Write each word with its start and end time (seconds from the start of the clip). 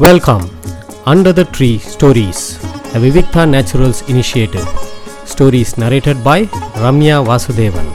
Welcome 0.00 0.44
under 1.04 1.32
the 1.32 1.46
tree 1.58 1.76
stories 1.84 2.42
the 2.92 2.98
Vivikta 2.98 3.42
naturals 3.44 4.00
initiative 4.06 4.66
stories 5.24 5.72
narrated 5.80 6.22
by 6.22 6.48
Ramya 6.74 7.16
Vasudevan 7.24 7.88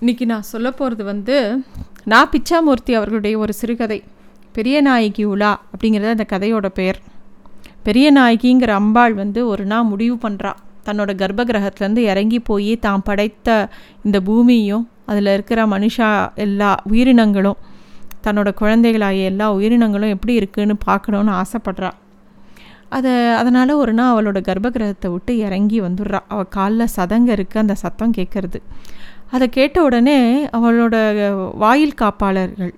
இன்னைக்கு 0.00 0.26
நான் 0.26 0.42
சொல்ல 0.42 0.70
போகிறது 0.70 1.04
வந்து 1.04 1.64
நான் 2.04 2.30
பிச்சாமூர்த்தி 2.30 2.92
அவர்களுடைய 2.94 3.38
ஒரு 3.38 3.52
சிறுகதை. 3.52 4.02
பெரிய 4.52 4.80
நாயகி 4.80 5.24
உலா 5.24 5.60
அப்படிங்கிறது 5.72 6.10
அந்த 6.10 6.26
கதையோட 6.32 6.66
பெயர். 6.66 7.02
பெரிய 7.82 8.12
நாயகிங்கிற 8.12 8.68
அம்பாள் 8.68 9.14
வந்து 9.14 9.46
ஒரு 9.46 9.66
நாள் 9.66 9.82
முடிவு 9.82 10.28
பண்ணுறா 10.28 10.52
தன்னோட 10.86 11.14
கர்ப்ப 11.14 11.44
கிரகத்துலேருந்து 11.44 11.98
இறங்கி 11.98 12.40
போய் 12.40 12.76
தான் 12.76 13.02
படைத்த 13.02 13.68
இந்த 14.02 14.20
பூமியும் 14.20 14.90
அதில் 15.06 15.26
இருக்கிற 15.26 15.66
மனுஷா 15.66 16.30
எல்லா 16.34 16.76
உயிரினங்களும் 16.90 17.56
தன்னோட 18.26 18.50
குழந்தைகளாகிய 18.62 19.30
எல்லா 19.32 19.46
உயிரினங்களும் 19.58 20.14
எப்படி 20.16 20.34
இருக்குன்னு 20.40 20.76
பார்க்கணுன்னு 20.88 21.32
ஆசைப்பட்றா. 21.42 21.90
அதை 22.96 23.12
அதனால் 23.40 23.72
ஒரு 23.82 23.92
நாள் 23.98 24.12
அவளோட 24.12 24.38
கர்ப்பகிரகத்தை 24.48 25.08
விட்டு 25.14 25.32
இறங்கி 25.46 25.78
வந்துடுறா. 25.86 26.20
அவள் 26.32 26.52
காலில் 26.56 26.92
சதங்க 26.96 27.30
இருக்குது 27.36 27.62
அந்த 27.64 27.74
சத்தம் 27.84 28.16
கேட்குறது 28.18 28.58
அதை 29.34 29.46
கேட்ட 29.56 29.76
உடனே 29.86 30.18
அவளோட 30.56 30.96
வாயில் 31.62 32.00
காப்பாளர்கள் 32.02 32.74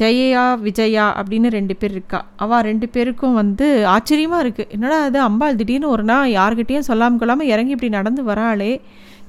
ஜெயையா 0.00 0.42
ஜெயா 0.42 0.44
விஜயா 0.64 1.04
அப்படின்னு 1.20 1.48
ரெண்டு 1.56 1.74
பேர் 1.78 1.94
இருக்கா. 1.94 2.18
அவள் 2.44 2.64
ரெண்டு 2.68 2.86
பேருக்கும் 2.94 3.38
வந்து 3.40 3.66
ஆச்சரியமாக 3.94 4.44
இருக்குது 4.44 4.70
என்னடா 4.74 4.98
அது 5.06 5.18
அம்பாள் 5.28 5.58
திடீர்னு 5.60 5.88
ஒரு 5.94 6.04
நாள் 6.10 6.34
யார்கிட்டேயும் 6.38 6.86
சொல்லாமல் 6.90 7.20
கொள்ளாமல் 7.22 7.50
இறங்கி 7.52 7.74
இப்படி 7.76 7.90
நடந்து 7.98 8.22
வராளே. 8.30 8.72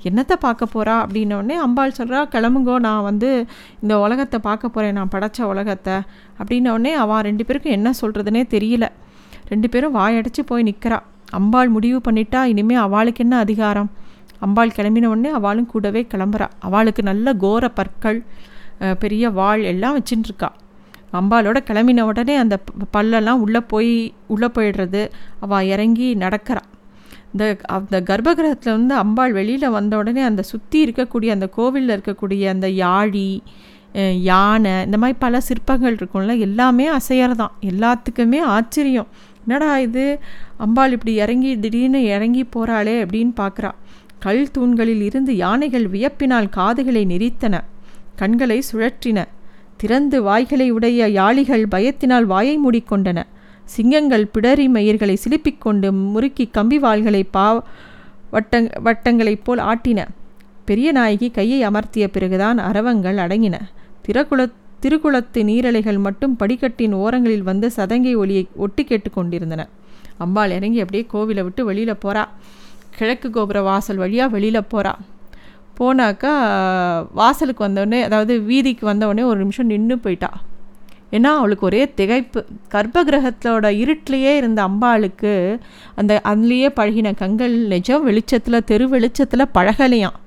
என்னத்தை 0.09 0.36
பார்க்க 0.45 0.73
போகிறா 0.73 0.95
அப்படின்னோடனே 1.04 1.55
அம்பாள் 1.66 1.95
சொல்கிறா 1.98 2.20
கிளம்புங்கோ 2.34 2.76
நான் 2.88 3.05
வந்து 3.09 3.30
இந்த 3.82 3.94
உலகத்தை 4.05 4.40
பார்க்க 4.48 4.73
போகிறேன் 4.76 4.98
நான் 5.00 5.12
படைச்ச 5.16 5.40
உலகத்தை. 5.54 5.96
அப்படின்னோடனே 6.40 6.91
அவன் 7.04 7.26
ரெண்டு 7.30 7.46
பேருக்கும் 7.46 7.76
என்ன 7.77 7.94
சொல்கிறதுனே 8.02 8.44
தெரியல. 8.55 8.88
ரெண்டு 9.52 9.70
பேரும் 9.70 9.96
வாயடைச்சு 9.99 10.43
போய் 10.52 10.68
நிற்கிறா 10.70 10.99
அம்பாள் 11.40 11.70
முடிவு 11.76 11.99
பண்ணிட்டா 12.07 12.41
இனிமேல் 12.52 12.84
அவளுக்கு 12.88 13.24
என்ன 13.26 13.38
அதிகாரம்? 13.46 13.90
அம்பாள் 14.46 14.76
கிளம்பின 14.77 15.10
உடனே 15.13 15.32
அவளும் 15.40 15.71
கூடவே 15.74 16.02
கிளம்புறா. 16.13 16.48
அவளுக்கு 16.68 17.02
நல்ல 17.10 17.34
கோர 17.43 17.65
பற்கள் 17.80 18.20
பெரிய 19.04 19.26
வாள் 19.40 19.63
எல்லாம் 19.71 19.98
வச்சுட்டுருக்கா 19.98 20.52
அம்பாளோட 21.20 21.58
கிளம்பின 21.68 22.05
உடனே 22.12 22.34
அந்த 22.35 22.55
பல்லெல்லாம் 22.96 23.41
உள்ளே 23.43 23.60
போய் 23.71 23.91
உள்ளே 24.34 24.48
போயிடுறது. 24.55 25.02
அவள் 25.43 25.70
இறங்கி 25.74 26.08
நடக்கிறா. 26.24 26.63
இந்த 27.36 27.46
அந்த 27.76 28.02
கர்ப்பகிரகத்தில் 28.10 28.76
வந்து 28.78 28.96
அம்பாள் 28.96 29.34
வெளியில் 29.34 29.70
வந்த 29.70 29.98
உடனே 29.98 30.22
அந்த 30.22 30.41
சுற்றி 30.41 30.80
இருக்கக்கூடிய 30.86 31.30
அந்த 31.38 31.48
கோவிலில் 31.48 31.94
இருக்கக்கூடிய 31.98 32.44
அந்த 32.48 32.68
யாழி 32.84 33.30
யானை 34.30 34.72
இந்த 34.86 34.98
மாதிரி 34.98 35.18
பல 35.20 35.40
சிற்பங்கள் 35.40 35.96
இருக்கும்ல 35.96 36.34
எல்லாமே 36.40 36.86
அசையறதான். 36.90 37.54
எல்லாத்துக்குமே 37.72 38.40
ஆச்சரியம். 38.55 39.08
என்னடா 39.48 39.72
இது? 39.80 40.05
அம்பாள் 40.58 40.92
இப்படி 40.92 41.14
இறங்கி 41.16 41.52
திடீர்னு 41.60 42.02
இறங்கி 42.16 42.44
போகிறாளே 42.44 42.96
அப்படின்னு 43.04 43.34
பார்க்குறா 43.42 43.72
கல் 44.20 44.52
தூண்களில் 44.52 45.02
இருந்து 45.02 45.32
யானைகள் 45.36 45.86
வியப்பினால் 45.90 46.49
காதுகளை 46.49 47.05
நெரித்தன. 47.05 47.55
கண்களை 48.16 48.60
சுழற்றின. 48.72 49.20
திறந்து 49.77 50.18
வாய்களை 50.24 50.68
உடைய 50.72 51.08
யாளிகள் 51.20 51.66
பயத்தினால் 51.72 52.24
வாயை 52.24 52.55
மூடிக்கொண்டன. 52.58 53.20
சிங்கங்கள் 53.74 54.26
பிடரி 54.34 54.68
மயிர்களை 54.76 55.16
சிலுப்பிக் 55.24 55.63
கொண்டு 55.66 55.88
முறுக்கி 55.91 56.46
கம்பி 56.58 56.77
வாள்களை 56.80 57.24
பா 57.32 57.46
வட்டங் 58.34 58.70
வட்டங்களைப் 58.85 59.44
போல் 59.44 59.62
ஆட்டின. 59.71 59.99
பெரிய 60.66 60.90
நாயகி 60.91 61.27
கையை 61.30 61.60
அமர்த்திய 61.68 62.05
பிறகுதான் 62.08 62.60
அரவங்கள் 62.70 63.18
அடங்கின. 63.26 63.55
திரகுல 64.08 64.44
திருக்குளத்து 64.84 65.41
நீரலைகள் 65.50 66.00
மட்டும் 66.00 66.34
படிக்கட்டின் 66.36 66.94
ஓரங்களில் 66.94 67.44
வந்து 67.44 67.68
சதங்கை 67.75 68.13
ஒளியை 68.16 68.44
ஒட்டி 68.56 68.84
கேட்டுக்கொண்டிருந்தன 68.84 69.63
அம்பாள் 70.18 70.52
இறங்கி 70.52 70.80
அப்படியே 70.80 71.06
கோவிலை 71.13 71.44
விட்டு 71.44 71.62
வெளியில் 71.66 72.02
போகிறா 72.06 72.24
கிழக்கு 72.97 73.30
கோபுர 73.30 73.62
வாசல் 73.62 74.02
வழியாக 74.03 74.34
வெளியில் 74.36 74.70
போகிறா 74.74 74.94
போனாக்கா 75.80 76.34
வாசலுக்கு 77.14 77.62
வந்தோடனே 77.68 78.02
அதாவது 78.02 78.34
வீதிக்கு 78.40 78.86
வந்தவுடனே 78.86 79.24
ஒரு 79.28 79.40
நிமிஷம் 79.40 79.66
நின்று 79.66 79.97
போயிட்டா. 79.97 80.30
ஏன்னா 81.12 81.32
அவளுக்கு 81.40 81.66
ஒரே 81.70 81.82
திகைப்பு. 82.00 82.42
கர்ப்ப 82.74 83.04
கிரகத்தோட 83.10 83.66
இருட்டிலேயே 83.84 84.32
இருந்த 84.42 84.60
அம்பாளுக்கு 84.70 85.34
அந்த 86.02 86.14
அதுலேயே 86.32 86.70
பழகின 86.80 87.14
கண்கள் 87.22 87.56
நிஜம் 87.74 88.06
வெளிச்சத்தில் 88.10 88.66
தெரு 88.72 88.88
வெளிச்சத்தில் 88.96 89.52
பழகலையாம். 89.58 90.18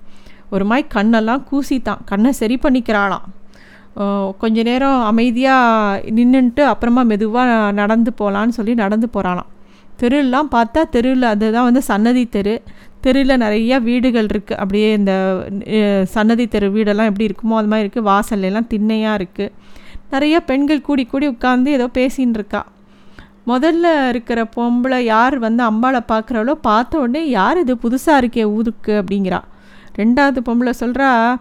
ஒரு 0.55 0.65
மாதிரி 0.71 0.87
கண்ணெல்லாம் 0.97 1.43
கூசித்தான் 1.51 2.03
கண்ணை 2.11 2.33
சரி 2.41 2.59
பண்ணிக்கிறாளாம். 2.63 3.27
கொஞ்ச 4.43 4.63
நேரம் 4.69 5.01
அமைதியாக 5.11 6.11
நின்றுன்ட்டு 6.17 6.63
அப்புறமா 6.73 7.03
மெதுவாக 7.13 7.55
நடந்து 7.79 8.11
போகலான்னு 8.21 8.57
சொல்லி 8.59 8.75
நடந்து 8.85 9.09
போகிறாளாம் 9.15 9.49
தெருலாம் 10.01 10.51
பார்த்தா 10.55 10.81
தெருவில் 10.95 11.27
அதுதான் 11.31 11.67
வந்து 11.69 11.83
சன்னதி 11.89 12.23
தெரு. 12.37 12.55
தெருவில் 13.05 13.41
நிறைய 13.43 13.73
வீடுகள் 13.87 14.29
இருக்குது 14.33 14.59
அப்படியே 14.63 14.89
இந்த 14.99 15.13
சன்னதி 16.15 16.47
தெரு 16.55 16.69
வீடெல்லாம் 16.77 17.11
எப்படி 17.11 17.29
இருக்குமோ 17.31 17.59
அது 17.61 17.71
மாதிரி 17.73 17.85
இருக்குது 17.87 18.09
வாசல்லாம் 18.11 18.69
திண்ணையாக 18.73 19.19
இருக்குது 19.21 19.53
நிறைய 20.11 20.41
பெண்கள் 20.41 20.81
கூடி 20.81 21.05
கூடி 21.05 21.29
உட்காந்து 21.29 21.67
ஏதோ 21.67 21.87
பேசின்னு 21.95 22.37
இருக்கா 22.39 22.67
முதல்ல 23.47 24.09
இருக்கிற 24.09 24.49
பொம்பளை 24.57 24.99
யார் 24.99 25.39
வந்து 25.39 25.65
அம்பாளை 25.65 26.01
பார்க்குறாளோ 26.09 26.53
பார்த்த 26.53 26.99
உடனே 26.99 27.29
யார் 27.29 27.59
இது 27.59 27.75
புதுசாக 27.75 28.21
இருக்கே 28.23 28.43
ஊருக்கு 28.43 29.03
அப்படிங்கிறா. 29.03 29.41
ரெண்டாவது 29.99 30.41
பொம்பளை 30.49 30.73
சொல்கிறா 30.81 31.37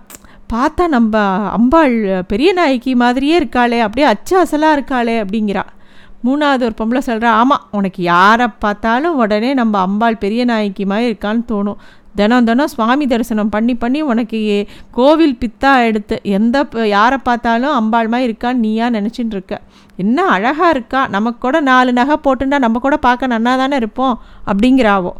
பார்த்தா 0.54 0.88
நம்ம 0.88 1.18
அம்பாள் 1.50 2.24
பெரிய 2.28 2.54
நாயகி 2.54 2.96
மாதிரியே 2.96 3.40
இருக்காளே 3.40 3.80
அப்படியே 3.80 4.08
அச்சாசலாக 4.08 4.78
இருக்காளே 4.78 5.16
அப்படிங்கிறா. 5.24 5.64
மூணாவது 6.26 6.68
ஒரு 6.68 6.74
பொம்பளை 6.82 7.02
சொல்கிறா 7.06 7.26
ஆமாம் 7.26 7.66
உனக்கு 7.72 8.04
யாரை 8.04 8.48
பார்த்தாலும் 8.60 9.16
உடனே 9.16 9.54
நம்ம 9.54 9.80
அம்பாள் 9.80 10.18
பெரிய 10.18 10.46
நாயகி 10.46 10.86
மாதிரி 10.86 11.12
இருக்கான்னு 11.12 11.44
தோணும். 11.48 11.76
தினம் 12.20 12.48
தினம் 12.50 12.72
சுவாமி 12.74 13.06
தரிசனம் 13.12 13.52
பண்ணி 13.56 13.74
பண்ணி 13.84 14.00
உனக்கு 14.12 14.40
கோவில் 14.98 15.38
பித்தா 15.42 15.72
எடுத்து 15.88 16.16
எந்த 16.38 16.66
யாரை 16.96 17.18
பார்த்தாலும் 17.28 17.76
அம்பாள் 17.80 18.12
மாதிரி 18.14 18.28
இருக்கான்னு 18.30 18.64
நீயா 18.66 18.88
நினச்சின்னு 18.98 19.36
இருக்க. 19.38 19.56
என்ன 20.04 20.26
அழகாக 20.36 20.74
இருக்கா. 20.76 21.02
நமக்கு 21.16 21.40
கூட 21.46 21.60
நாலு 21.70 21.92
நகை 22.00 22.18
போட்டுண்டா 22.26 22.58
நம்ம 22.66 22.80
கூட 22.86 22.98
பார்க்க 23.06 23.34
நன்னா 23.34 23.54
தானே 23.62 23.78
இருப்போம் 23.82 24.18
அப்படிங்கிறாவோ. 24.52 25.14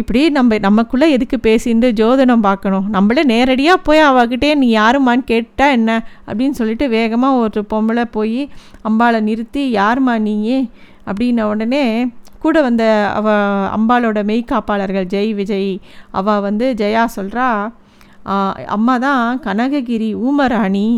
இப்படி 0.00 0.20
நம்ம 0.36 0.58
நமக்குள்ளே 0.66 1.06
எதுக்கு 1.14 1.36
பேசிட்டு 1.46 1.88
ஜோதனம் 2.00 2.44
பார்க்கணும். 2.48 2.84
நம்மளே 2.94 3.22
நேரடியாக 3.32 3.84
போய் 3.86 4.02
அவகிட்டே 4.10 4.50
நீ 4.60 4.68
யாருமான்னு 4.76 5.24
கேட்டால் 5.30 5.74
என்ன 5.78 5.90
அப்படின்னு 6.28 6.58
சொல்லிட்டு 6.60 6.86
வேகமாக 6.96 7.40
ஒரு 7.44 7.62
பொம்பளை 7.72 8.04
போய் 8.16 8.42
அம்பாளை 8.88 9.20
நிறுத்தி 9.28 9.64
யாரும்மா 9.80 10.14
நீயே? 10.28 10.60
அப்படின்ன 11.08 11.46
உடனே 11.52 11.84
கூட 12.42 12.62
வந்த 12.62 12.84
அவ 13.14 13.26
அம்பாளோட 13.76 14.20
மெய்காப்பாளர்கள் 14.24 15.06
ஜெய் 15.06 15.34
விஜய் 15.34 15.72
அவ 16.10 16.40
வந்து 16.40 16.74
ஜெயா 16.78 17.04
சொல்கிறா 17.16 17.48
அம்மா 18.66 18.98
தான் 18.98 19.40
கனககிரி 19.40 20.08
ஊமராணி. 20.20 20.88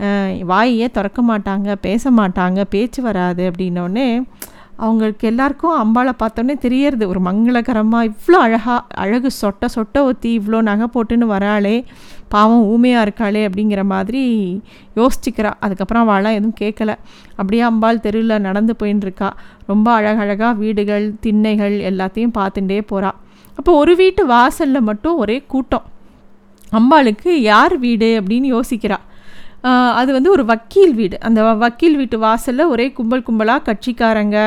ஆஹ் 0.00 0.44
வாயே 0.48 0.86
திறக்க 0.90 1.22
மாட்டாங்க 1.22 1.74
பேச 1.80 2.10
மாட்டாங்க 2.10 2.64
பேச்சு 2.64 3.02
வராது 3.02 3.50
அப்படின்னோடனே 3.50 4.08
அவங்களுக்கு 4.76 5.24
எல்லாருக்கும் 5.30 5.76
அம்பாளை 5.82 6.12
பார்த்தோன்னே 6.22 6.54
தெரியறது. 6.58 7.04
ஒரு 7.08 7.20
மங்களகரமாக 7.20 8.08
இவ்வளோ 8.10 8.38
அழகாக 8.46 8.80
அழகு 9.04 9.30
சொட்ட 9.42 9.68
சொட்ட 9.74 10.02
ஒத்தி 10.10 10.30
இவ்வளோ 10.38 10.60
நகை 10.62 10.86
போட்டுன்னு 10.94 11.26
வராளே 11.32 11.76
பாவம் 12.28 12.64
ஊமையாக 12.72 13.04
இருக்காளே 13.06 13.42
அப்படிங்கிற 13.48 13.84
மாதிரி 13.84 14.22
யோசிச்சுக்கிறா. 14.96 15.52
அதுக்கப்புறம் 15.60 16.04
அவளாம் 16.08 16.38
எதுவும் 16.38 16.58
கேட்கல. 16.60 16.92
அப்படியே 17.36 17.62
அம்பாள் 17.62 18.00
தெருவில் 18.00 18.44
நடந்து 18.48 18.74
போயின்னு 18.82 19.06
இருக்கா 19.08 19.30
ரொம்ப 19.66 19.92
அழகழகாக 19.92 20.52
வீடுகள் 20.62 21.06
திண்ணைகள் 21.20 21.76
எல்லாத்தையும் 21.90 22.36
பார்த்துட்டே 22.38 22.80
போகிறா 22.92 23.12
அப்போ 23.58 23.72
ஒரு 23.72 23.96
வீட்டு 23.96 24.26
வாசலில் 24.26 24.86
மட்டும் 24.90 25.16
ஒரே 25.16 25.42
கூட்டம். 25.52 25.84
அம்பாளுக்கு 26.72 27.30
யார் 27.50 27.78
வீடு 27.78 28.08
அப்படின்னு 28.20 28.48
யோசிக்கிறாள் 28.56 29.04
அது 30.00 30.10
வந்து 30.16 30.30
ஒரு 30.34 30.44
வக்கீல் 30.50 30.94
வீடு. 30.98 31.16
அந்த 31.26 31.40
வக்கீல் 31.62 31.96
வீட்டு 32.00 32.16
வாசலில் 32.24 32.70
ஒரே 32.72 32.86
கும்பல் 32.98 33.24
கும்பலாக 33.28 33.64
கட்சிக்காரங்க 33.68 34.38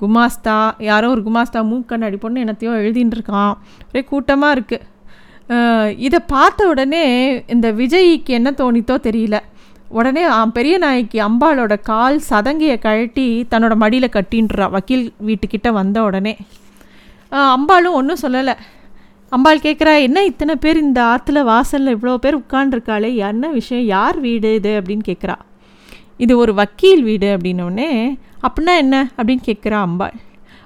குமாஸ்தா 0.00 0.56
யாரோ 0.88 1.10
ஒரு 1.14 1.22
குமாஸ்தா 1.28 1.60
மூக்கண்ணாடி 1.70 2.18
பொண்ணு 2.24 2.44
என்னத்தையோ 2.44 2.72
எழுதின்னு 2.82 3.16
இருக்கான் 3.18 3.54
ஒரே 3.88 4.02
கூட்டமாக 4.10 4.56
இருக்குது 4.56 4.92
இதை 6.06 6.18
பார்த்த 6.34 6.68
உடனே 6.72 7.04
இந்த 7.54 7.66
விஜய்க்கு 7.80 8.32
என்ன 8.38 8.50
தோணித்தோ 8.60 8.94
தெரியல. 9.06 9.38
உடனே 9.98 10.22
பெரிய 10.56 10.74
நாய்க்கு 10.84 11.18
அம்பாளோட 11.28 11.74
கால் 11.90 12.16
சதங்கையை 12.30 12.76
கழட்டி 12.84 13.26
தன்னோட 13.50 13.74
மடியில் 13.82 14.14
கட்டின்றா 14.16 14.66
வக்கீல் 14.76 15.04
வீட்டுக்கிட்ட 15.28 15.70
வந்த 15.80 15.98
உடனே. 16.08 16.32
அம்பாலும் 17.32 17.52
அம்பாளும் 17.56 17.98
ஒன்றும் 17.98 18.22
சொல்லலை. 18.22 18.54
அம்பாள் 19.32 19.62
கேட்குறா 19.62 19.92
என்ன 20.02 20.24
இத்தனை 20.24 20.54
பேர் 20.56 20.76
இந்த 20.76 21.00
ஆற்றுல 21.02 21.38
வாசலில் 21.44 21.96
இவ்வளோ 21.96 22.14
பேர் 22.14 22.36
உட்காண்டிருக்காளே 22.38 23.14
என்ன 23.14 23.48
விஷயம்? 23.48 23.84
யார் 23.84 24.20
வீடு 24.20 24.54
இது? 24.54 24.72
அப்படின்னு 24.80 25.04
கேட்குறா 25.08 25.36
இது 26.16 26.36
ஒரு 26.36 26.54
வக்கீல் 26.54 27.02
வீடு 27.02 27.28
அப்படின்னோடனே 27.36 27.88
அப்படின்னா 28.46 28.74
என்ன? 28.76 28.96
அப்படின்னு 29.16 29.44
கேட்குறா 29.46 29.78
அம்பாள். 29.86 30.14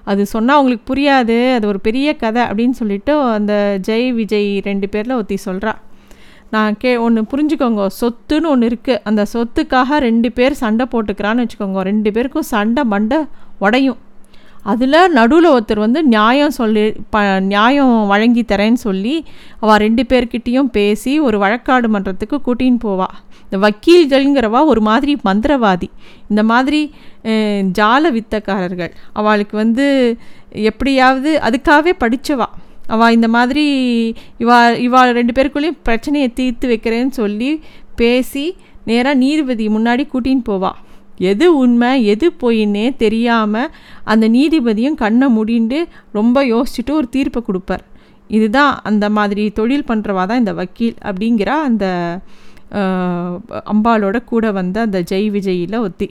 அது 0.05 0.27
சொன்னால் 0.27 0.57
அவங்களுக்கு 0.57 0.95
புரியாது. 0.95 1.55
அது 1.55 1.67
ஒரு 1.67 1.81
பெரிய 1.81 2.17
கதை 2.17 2.43
அப்படின்னு 2.43 2.77
சொல்லிட்டு 2.81 3.15
அந்த 3.21 3.79
ஜெய் 3.89 4.09
விஜய் 4.13 4.51
ரெண்டு 4.69 4.89
பேரில் 4.89 5.17
ஒருத்தி 5.19 5.39
சொல்கிறா 5.45 5.75
நான் 6.51 6.77
கே 6.77 6.97
ஒன்று 6.97 7.23
புரிஞ்சுக்கோங்க. 7.33 7.87
சொத்துன்னு 8.01 8.51
ஒன்று 8.53 8.69
இருக்குது 8.69 9.01
அந்த 9.05 9.27
சொத்துக்காக 9.33 9.99
ரெண்டு 9.99 10.33
பேர் 10.33 10.53
சண்டை 10.53 10.87
போட்டுக்கிறான்னு 10.93 11.45
வச்சுக்கோங்க. 11.45 11.81
ரெண்டு 11.81 12.13
பேருக்கும் 12.13 12.51
சண்டை 12.55 12.85
மண்டை 12.85 13.19
உடையும். 13.59 13.99
அதில் 14.71 14.97
நடுவில் 15.17 15.49
ஒருத்தர் 15.55 15.85
வந்து 15.85 16.01
நியாயம் 16.15 16.55
சொல்லி 16.59 16.83
ப 17.15 17.23
நியாயம் 17.53 17.95
வழங்கி 18.13 18.43
தரேன்னு 18.51 18.81
சொல்லி 18.87 19.15
அவள் 19.63 19.81
ரெண்டு 19.85 20.03
பேர்கிட்டேயும் 20.11 20.71
பேசி 20.77 21.13
ஒரு 21.27 21.37
வழக்காடு 21.45 21.89
மன்றத்துக்கு 21.95 22.39
கூட்டின்னு 22.47 22.81
போவா. 22.87 23.09
இந்த 23.45 23.59
வக்கீல்கள்ங்கிறவா 23.65 24.61
ஒரு 24.73 24.81
மாதிரி 24.89 25.13
மந்திரவாதி. 25.29 25.89
இந்த 26.31 26.43
மாதிரி 26.51 26.81
ஜால 27.79 28.11
வித்தக்காரர்கள். 28.17 28.93
அவளுக்கு 29.21 29.55
வந்து 29.63 29.87
எப்படியாவது 30.71 31.31
அதுக்காகவே 31.49 31.95
படித்தவா 32.05 32.49
அவள் 32.95 33.15
இந்த 33.17 33.29
மாதிரி 33.37 33.65
இவா 34.45 34.59
இவா 34.87 35.01
ரெண்டு 35.19 35.33
பேருக்குள்ளேயும் 35.37 35.81
பிரச்சனையை 35.89 36.29
தீர்த்து 36.39 36.67
வைக்கிறேன்னு 36.73 37.15
சொல்லி 37.21 37.51
பேசி 38.01 38.45
நேராக 38.91 39.21
நீதிபதி 39.23 39.65
முன்னாடி 39.69 40.05
கூட்டின்னு 40.13 40.45
போவாள் 40.51 40.79
எது 41.31 41.47
உண்மை 41.57 41.91
எது 42.05 42.27
பொய்ன்னே 42.41 42.87
தெரியாமல் 42.97 43.71
அந்த 44.05 44.25
நீதிபதியும் 44.29 45.01
கண்ணை 45.05 45.29
முடிண்டு 45.37 45.79
ரொம்ப 46.13 46.45
யோசிச்சுட்டு 46.45 46.91
ஒரு 46.91 47.09
தீர்ப்பை 47.09 47.43
கொடுப்பார். 47.43 47.85
இதுதான் 48.29 48.73
அந்த 48.83 49.11
மாதிரி 49.11 49.45
தொழில் 49.59 49.89
பண்ணுறவா 49.89 50.25
தான் 50.27 50.39
இந்த 50.39 50.53
வக்கீல் 50.53 50.97
அப்படிங்கிற 51.09 51.51
அந்த 51.69 51.87
அம்பாளோட 53.73 54.17
கூட 54.25 54.51
வந்த 54.53 54.81
அந்த 54.81 54.99
ஜெய் 55.11 55.29
விஜயில் 55.37 55.79
ஒத்தி. 55.87 56.09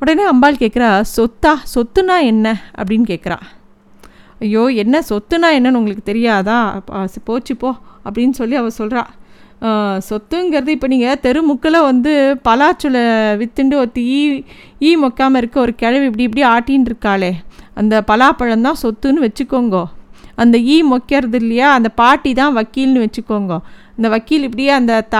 உடனே 0.00 0.24
அம்பாள் 0.24 0.60
கேட்குறா 0.62 0.90
சொத்தா 1.16 1.52
சொத்துனா 1.74 2.16
என்ன? 2.32 2.46
அப்படின்னு 2.78 3.06
கேட்குறா. 3.12 3.38
ஐயோ 4.40 4.64
என்ன 4.82 4.96
சொத்துனா 5.10 5.48
என்னன்னு 5.58 5.78
உங்களுக்கு 5.80 6.10
தெரியாதா? 6.10 6.58
போச்சு 7.24 7.56
போ 7.56 7.70
அப்படின்னு 8.04 8.34
சொல்லி 8.40 8.56
அவள் 8.56 8.78
சொல்கிறா 8.80 9.02
சொத்துங்கிறது 10.08 10.70
இப்போ 10.76 10.86
நீங்கள் 10.86 11.20
தெருமுக்கில் 11.24 11.86
வந்து 11.88 12.12
பலாச்சுளை 12.48 13.02
வித்துண்டு 13.40 13.74
ஒருத்தி 13.82 14.02
ஈ 14.18 14.20
ஈ 14.88 14.90
மொக்காமல் 15.04 15.40
இருக்க 15.40 15.56
ஒரு 15.60 15.74
கிழவி 15.74 16.06
இப்படி 16.10 16.26
இப்படி 16.28 16.44
ஆட்டின்னு 16.54 16.90
இருக்காளே. 16.90 17.30
அந்த 17.80 17.94
பலாப்பழம் 18.10 18.66
தான் 18.68 18.80
சொத்துன்னு 18.82 19.24
வச்சுக்கோங்க. 19.26 19.78
அந்த 20.42 20.56
ஈ 20.74 20.76
மொக்கிறது 20.92 21.38
இல்லையா? 21.42 21.68
அந்த 21.78 21.88
பாட்டி 22.00 22.32
தான் 22.40 22.56
வக்கீல்னு 22.58 23.04
வச்சுக்கோங்க. 23.04 23.54
இந்த 23.96 24.08
வக்கீல் 24.14 24.46
இப்படியே 24.48 24.72
அந்த 24.80 24.94
த 25.14 25.18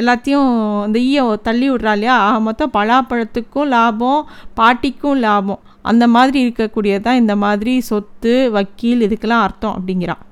எல்லாத்தையும் 0.00 0.50
அந்த 0.86 0.98
ஈயை 1.08 1.24
தள்ளி 1.48 1.66
விட்றா 1.70 1.92
இல்லையா? 1.98 2.16
மொத்தம் 2.46 2.74
பலாப்பழத்துக்கும் 2.78 3.70
லாபம் 3.74 4.20
பாட்டிக்கும் 4.60 5.20
லாபம். 5.26 5.62
அந்த 5.90 6.06
மாதிரி 6.16 6.38
இருக்கக்கூடியது 6.46 7.04
தான் 7.06 7.20
இந்த 7.22 7.36
மாதிரி 7.44 7.74
சொத்து 7.90 8.34
வக்கீல் 8.56 9.06
இதுக்கெல்லாம் 9.06 9.46
அர்த்தம் 9.46 9.76
அப்படிங்கிறான் 9.76 10.24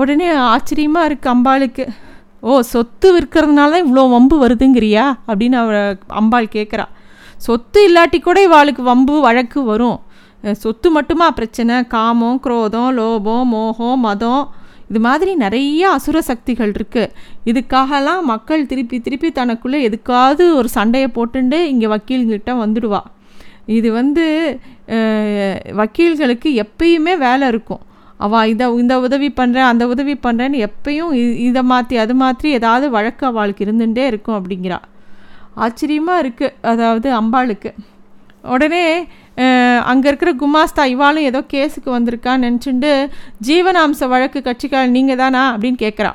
உடனே 0.00 0.28
ஆச்சரியமாக 0.52 1.08
இருக்குது 1.08 1.32
அம்பாளுக்கு. 1.34 1.84
ஓ 2.48 2.60
சொத்து 2.72 3.08
விற்கிறதுனால 3.14 3.72
தான் 3.74 3.84
இவ்வளோ 3.86 4.04
வம்பு 4.14 4.36
வருதுங்கிறியா? 4.44 5.04
அப்படின்னு 5.30 5.56
அவ 5.62 5.82
அம்பாள் 6.20 6.54
கேட்குறா 6.56 6.86
சொத்து 7.46 7.80
இல்லாட்டி 7.88 8.18
கூட 8.24 8.38
இவாளுக்கு 8.48 8.82
வம்பு 8.88 9.14
வழக்கு 9.26 9.60
வரும். 9.70 9.98
சொத்து 10.62 10.88
மட்டுமா 10.96 11.26
பிரச்சனை? 11.38 11.76
காமம் 11.94 12.40
குரோதம் 12.44 12.90
லோபம் 12.98 13.50
மோகம் 13.54 14.02
மதம். 14.06 14.44
இது 14.90 15.00
மாதிரி 15.06 15.32
நிறைய 15.42 15.82
அசுர 15.96 16.16
சக்திகள் 16.30 16.72
இருக்குது 16.78 17.12
இதுக்காகலாம் 17.50 18.24
மக்கள் 18.32 18.66
திருப்பி 18.70 18.96
திருப்பி 19.06 19.28
தனக்குள்ளே 19.38 19.78
எதுக்காவது 19.88 20.44
ஒரு 20.58 20.68
சண்டையை 20.76 21.08
போட்டுண்டு 21.16 21.58
இங்கே 21.72 21.88
வக்கீல்கிட்ட 21.94 22.52
வந்துடுவா. 22.62 23.00
இது 23.78 23.88
வந்து 24.00 24.24
வக்கீல்களுக்கு 25.80 26.50
எப்பயுமே 26.64 27.14
வேலை 27.26 27.46
இருக்கும். 27.54 27.82
அவள் 28.24 28.50
இதை 28.52 28.66
இந்த 28.82 28.94
உதவி 29.06 29.28
பண்ணுறேன் 29.38 29.68
அந்த 29.72 29.84
உதவி 29.92 30.14
பண்ணுறேன்னு 30.26 30.58
எப்பயும் 30.68 31.12
இதை 31.48 31.62
மாற்றி 31.72 31.96
அது 32.04 32.14
மாற்றி 32.22 32.48
ஏதாவது 32.58 32.88
வழக்கு 32.96 33.24
அவளுக்கு 33.30 33.64
இருந்துகிட்டே 33.66 34.04
இருக்கும் 34.10 34.38
அப்படிங்கிறா. 34.38 34.78
ஆச்சரியமாக 35.64 36.22
இருக்குது 36.24 36.54
அதாவது 36.72 37.08
அம்பாளுக்கு. 37.20 37.70
உடனே 38.54 38.84
அங்கே 39.90 40.06
இருக்கிற 40.10 40.30
குமாஸ்தா 40.40 40.84
இவாளும் 40.92 41.26
ஏதோ 41.30 41.40
கேஸுக்கு 41.52 41.90
வந்திருக்கான்னு 41.96 42.46
நினச்சிட்டு 42.46 42.90
ஜீவனாம்ச 43.48 44.08
வழக்கு 44.12 44.38
கட்சிக்கால் 44.48 44.94
நீங்கள் 44.96 45.20
தானா? 45.22 45.42
அப்படின்னு 45.54 45.78
கேட்குறா 45.84 46.12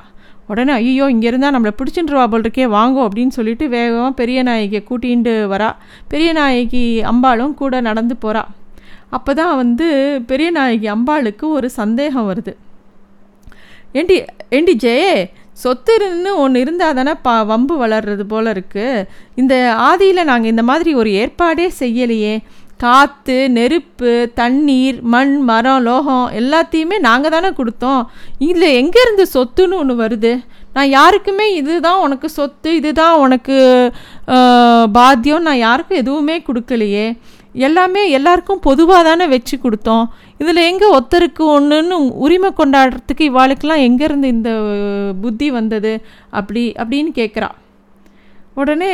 உடனே 0.52 0.74
ஐயோ 0.80 1.06
இங்கே 1.14 1.28
இருந்தால் 1.30 1.56
நம்மளை 1.56 1.74
பிடிச்சின்றவா 1.80 2.26
போல் 2.34 2.44
இருக்கே 2.46 2.68
வாங்கோ 2.76 3.02
அப்படின்னு 3.08 3.34
சொல்லிட்டு 3.38 3.66
வேகமாக 3.74 4.12
பெரிய 4.20 4.40
நாயகியை 4.50 4.82
கூட்டிகிட்டு 4.90 5.34
வரா. 5.54 5.70
பெரிய 6.12 6.30
நாயகி 6.40 6.84
அம்பாளும் 7.12 7.58
கூட 7.62 7.82
நடந்து 7.88 8.16
போகிறா 8.24 8.44
அப்போ 9.16 9.32
தான் 9.40 9.58
வந்து 9.62 9.88
பெரிய 10.30 10.50
நாயகி 10.58 10.88
அம்பாளுக்கு 10.96 11.46
ஒரு 11.58 11.68
சந்தேகம் 11.80 12.30
வருது. 12.30 12.54
ஏண்டி 14.00 14.16
ஏண்டி 14.58 14.74
ஜெயே 14.84 15.14
சொத்துன்னு 15.64 16.32
ஒன்று 16.44 16.62
இருந்தால் 16.64 16.98
தானே 16.98 17.14
பா 17.26 17.34
வம்பு 17.52 17.76
வளர்றது 17.84 18.24
போல் 18.32 18.54
இருக்குது 18.54 19.06
இந்த 19.42 19.54
ஆதியில் 19.90 20.28
நாங்கள் 20.30 20.52
இந்த 20.54 20.64
மாதிரி 20.70 20.92
ஒரு 21.02 21.10
ஏற்பாடே 21.22 21.68
செய்யலையே. 21.82 22.34
காற்று 22.84 23.38
நெருப்பு 23.56 24.12
தண்ணீர் 24.40 24.98
மண் 25.14 25.34
மரம் 25.50 25.82
லோகம் 25.88 26.28
எல்லாத்தையுமே 26.40 26.98
நாங்கள் 27.08 27.34
தானே 27.36 27.50
கொடுத்தோம். 27.60 28.04
இதில் 28.48 28.76
எங்கேருந்து 28.82 29.26
சொத்துன்னு 29.36 29.80
ஒன்று 29.82 29.96
வருது? 30.04 30.34
நான் 30.76 30.94
யாருக்குமே 30.98 31.48
இதுதான் 31.62 32.04
உனக்கு 32.06 32.30
சொத்து 32.38 32.70
இதுதான் 32.80 33.16
உனக்கு 33.24 33.58
பாத்தியம் 35.00 35.48
நான் 35.48 35.64
யாருக்கும் 35.68 36.02
எதுவுமே 36.04 36.38
கொடுக்கலையே. 36.48 37.08
எல்லாமே 37.66 38.02
எல்லாருக்கும் 38.18 38.64
பொதுவாக 38.68 39.02
தானே 39.08 39.26
வச்சு 39.34 39.56
கொடுத்தோம். 39.64 40.06
இதில் 40.42 40.68
எங்கே 40.70 40.88
ஒத்தருக்கு 40.98 41.44
ஒன்றுன்னு 41.56 41.96
உரிமை 42.26 42.50
கொண்டாடுறதுக்கு 42.60 43.24
இவாளுக்கெல்லாம் 43.32 43.86
எங்கேருந்து 43.88 44.28
இந்த 44.36 44.52
புத்தி 45.24 45.48
வந்தது? 45.58 45.94
அப்படி 46.40 46.64
அப்படின்னு 46.82 47.12
கேட்குறா 47.20 47.50
உடனே 48.62 48.92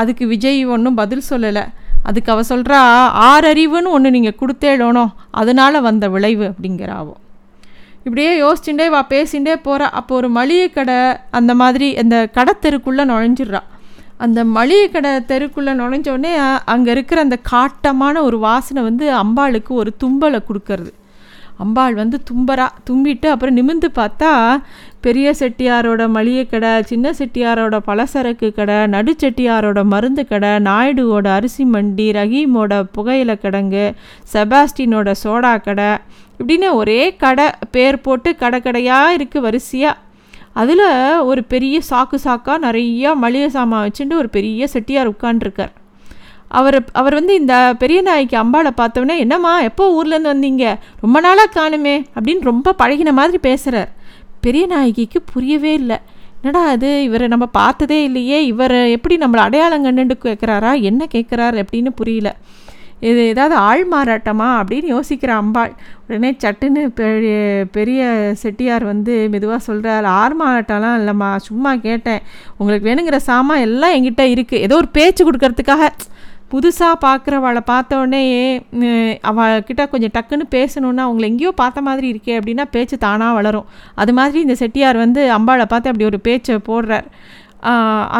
அதுக்கு 0.00 0.24
விஜய் 0.34 0.60
ஒன்றும் 0.74 0.98
பதில் 1.02 1.28
சொல்லலை. 1.30 1.64
அதுக்கு 2.08 2.32
அவள் 2.34 2.50
சொல்கிறா 2.50 2.80
ஆறறிவுன்னு 3.28 3.94
ஒன்று 3.96 4.14
நீங்கள் 4.16 4.38
கொடுத்தேடணும் 4.40 5.14
அதனால் 5.40 5.84
வந்த 5.88 6.08
விளைவு 6.14 6.44
அப்படிங்கிறாவோ. 6.50 7.14
இப்படியே 8.04 8.32
யோசிச்சுட்டே 8.42 8.86
வா 8.94 9.00
பேசிகிட்டே 9.14 9.54
போகிறா 9.66 9.86
அப்போ 10.00 10.12
ஒரு 10.20 10.28
மளிகை 10.36 10.68
கடை 10.76 10.98
அந்த 11.38 11.52
மாதிரி 11.62 11.88
அந்த 12.02 12.16
கடத்தெருக்குள்ளே 12.36 13.04
நுழைஞ்சிட்றா. 13.12 13.62
அந்த 14.18 14.44
மளிகை 14.44 14.90
கடை 14.90 15.10
தெருக்குள்ளே 15.10 15.72
நுழைஞ்சோடனே 15.80 16.34
அங்கே 16.64 16.90
இருக்கிற 16.90 17.20
அந்த 17.20 17.38
காட்டமான 17.50 18.22
ஒரு 18.22 18.38
வாசனை 18.38 18.82
வந்து 18.82 19.14
அம்பாளுக்கு 19.14 19.68
ஒரு 19.68 19.92
தும்பலை 20.04 20.40
கொடுக்கறது. 20.48 20.92
அம்பாள் 21.58 21.94
வந்து 21.94 22.20
தும்பரா 22.30 22.68
தும்பிட்டு 22.90 23.24
அப்புறம் 23.24 23.56
நிமிந்து 23.56 23.88
பார்த்தா 23.94 24.58
பெரிய 25.00 25.34
செட்டியாரோட 25.38 26.08
மளிகை 26.08 26.46
கடை 26.46 26.82
சின்ன 26.82 27.12
செட்டியாரோட 27.12 27.76
பலசரக்கு 27.86 28.52
கடை 28.54 28.86
நடு 28.86 29.16
செட்டியாரோட 29.20 29.84
மருந்து 29.84 30.26
கடை 30.26 30.48
நாயுடுவோட 30.48 31.26
அரிசி 31.26 31.64
மண்டி 31.64 32.12
ரஹீமோட 32.12 32.82
புகையில 32.96 33.34
கிடங்கு 33.34 33.94
செபாஸ்டினோட 34.32 35.12
சோடா 35.24 35.56
கடை 35.60 35.90
இப்படின்னு 36.40 36.74
ஒரே 36.74 37.16
கடை 37.16 37.50
பேர் 37.70 38.00
போட்டு 38.00 38.36
கடை 38.36 38.60
கடையாக 38.60 39.16
இருக்குது 39.18 39.40
வரிசையாக 39.40 39.98
அதில் 40.56 40.86
ஒரு 41.20 41.42
பெரிய 41.44 41.76
சாக்கு 41.90 42.18
சாக்காக 42.24 42.58
நிறையா 42.66 43.10
மளிகை 43.14 43.48
சாமான் 43.48 43.84
வச்சுட்டு 43.86 44.14
ஒரு 44.14 44.28
பெரிய 44.28 44.66
செட்டியார் 44.66 45.10
உட்காண்டிருக்கார் 45.10 45.74
அவர் 46.48 46.78
அவர் 46.92 47.14
வந்து 47.14 47.34
இந்த 47.34 47.54
பெரிய 47.78 48.00
நாய்க்கு 48.02 48.36
அம்பாளை 48.42 48.70
பார்த்தோன்னே 48.76 49.14
என்னம்மா 49.16 49.52
எப்போ 49.60 49.84
ஊர்லேருந்து 49.96 50.32
வந்தீங்க? 50.34 50.64
ரொம்ப 51.00 51.20
நாளாக 51.20 51.54
காணுமே 51.58 51.94
அப்படின்னு 52.16 52.40
ரொம்ப 52.40 52.74
பழகின 52.78 53.12
மாதிரி 53.12 53.38
பேசுகிறார் 53.38 53.90
பெரிய 54.40 54.64
நாயகிக்கு 54.66 55.18
புரியவே 55.32 55.72
இல்லை. 55.74 55.98
என்னடா 56.42 56.62
அது 56.68 56.90
இவரை 57.02 57.26
நம்ம 57.28 57.46
பார்த்ததே 57.46 57.98
இல்லையே. 58.04 58.38
இவர் 58.46 58.76
எப்படி 58.96 59.14
நம்மளை 59.16 59.42
அடையாளம் 59.46 59.84
கண்டுட்டு 59.84 60.16
கேட்குறாரா 60.24 60.72
என்ன 60.80 61.06
கேட்குறாரு 61.14 61.58
அப்படின்னு 61.62 61.90
புரியல. 61.90 62.30
இது 63.00 63.20
ஏதாவது 63.32 63.54
ஆள் 63.68 63.82
மாறாட்டமா 63.92 64.48
அப்படின்னு 64.58 64.88
யோசிக்கிற 64.94 65.30
அம்பாள். 65.40 65.72
உடனே 66.06 66.30
சட்டுன்னு 66.42 66.82
பெரிய 67.00 67.34
பெரிய 67.76 68.02
செட்டியார் 68.42 68.84
வந்து 68.92 69.14
மெதுவாக 69.32 69.60
சொல்கிறார் 69.68 70.06
ஆள் 70.20 70.36
மாறாட்டம்லாம் 70.42 70.98
இல்லைம்மா 71.00 71.30
சும்மா 71.48 71.72
கேட்டேன். 71.86 72.22
உங்களுக்கு 72.58 72.88
வேணுங்கிற 72.90 73.20
சாமான் 73.30 73.64
எல்லாம் 73.68 73.96
எங்கிட்ட 73.96 74.26
இருக்குது 74.34 74.62
ஏதோ 74.68 74.76
ஒரு 74.82 74.90
பேச்சு 74.98 75.22
கொடுக்கறதுக்காக. 75.28 75.90
புதுசாக 76.52 76.96
பார்க்குறவளை 77.04 77.62
பார்த்தோடனே 77.70 78.22
அவள்கிட்ட 79.30 79.84
கொஞ்சம் 79.92 80.12
டக்குன்னு 80.16 80.44
பேசணுன்னா 80.56 81.04
அவங்களை 81.06 81.28
எங்கேயோ 81.30 81.52
பார்த்த 81.62 81.88
மாதிரி 81.88 82.06
இருக்கே 82.12 82.34
அப்படின்னா 82.40 82.64
பேச்சு 82.74 82.96
தானாக 83.06 83.36
வளரும். 83.38 83.66
அது 83.94 84.12
மாதிரி 84.18 84.38
இந்த 84.46 84.56
செட்டியார் 84.62 84.98
வந்து 85.04 85.22
அம்பாளை 85.38 85.66
பார்த்து 85.72 85.90
அப்படி 85.92 86.08
ஒரு 86.10 86.20
பேச்சை 86.28 86.58
போடுறார். 86.70 87.08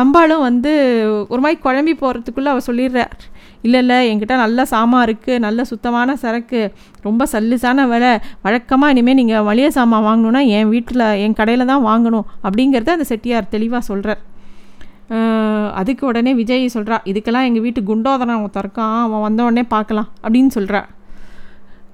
அம்பாளும் 0.01 0.45
வந்து 0.49 0.73
ஒரு 1.33 1.41
மாதிரி 1.45 1.59
குழம்பி 1.65 1.95
போகிறதுக்குள்ளே 2.03 2.53
அவள் 2.53 2.69
சொல்லிடுறார் 2.69 3.15
இல்லை 3.67 3.81
இல்லை 3.81 3.99
என்கிட்ட 4.09 4.37
நல்ல 4.37 4.65
சாமான் 4.67 5.05
இருக்குது 5.05 5.39
நல்ல 5.39 5.61
சுத்தமான 5.65 6.17
சரக்கு 6.17 6.61
ரொம்ப 7.03 7.27
சல்லுசான 7.33 7.87
விலை 7.89 8.13
வழக்கமாக 8.43 8.93
இனிமேல் 8.93 9.15
நீங்கள் 9.17 9.45
மளிகை 9.45 9.71
சாமான் 9.73 10.07
வாங்கணுன்னா 10.07 10.43
என் 10.55 10.69
வீட்டில் 10.69 11.07
என் 11.23 11.35
கடையில் 11.35 11.65
தான் 11.67 11.85
வாங்கணும் 11.85 12.27
அப்படிங்கிறத 12.45 12.93
அந்த 12.93 13.05
செட்டியார் 13.05 13.49
தெளிவாக 13.49 13.85
சொல்கிறார் 13.85 14.23
அதுக்கு 15.75 16.07
உடனே 16.07 16.35
விஜய் 16.35 16.75
சொல்கிறா 16.75 16.97
இதுக்கெல்லாம் 17.05 17.45
எங்கள் 17.45 17.63
வீட்டு 17.63 17.83
குண்டோதரன் 17.83 18.37
அவன் 18.37 18.55
திறக்கான் 18.55 19.03
அவன் 19.03 19.21
வந்த 19.21 19.43
உடனே 19.45 19.63
பார்க்கலாம் 19.69 20.09
அப்படின்னு 20.23 20.51
சொல்கிறா 20.55 20.81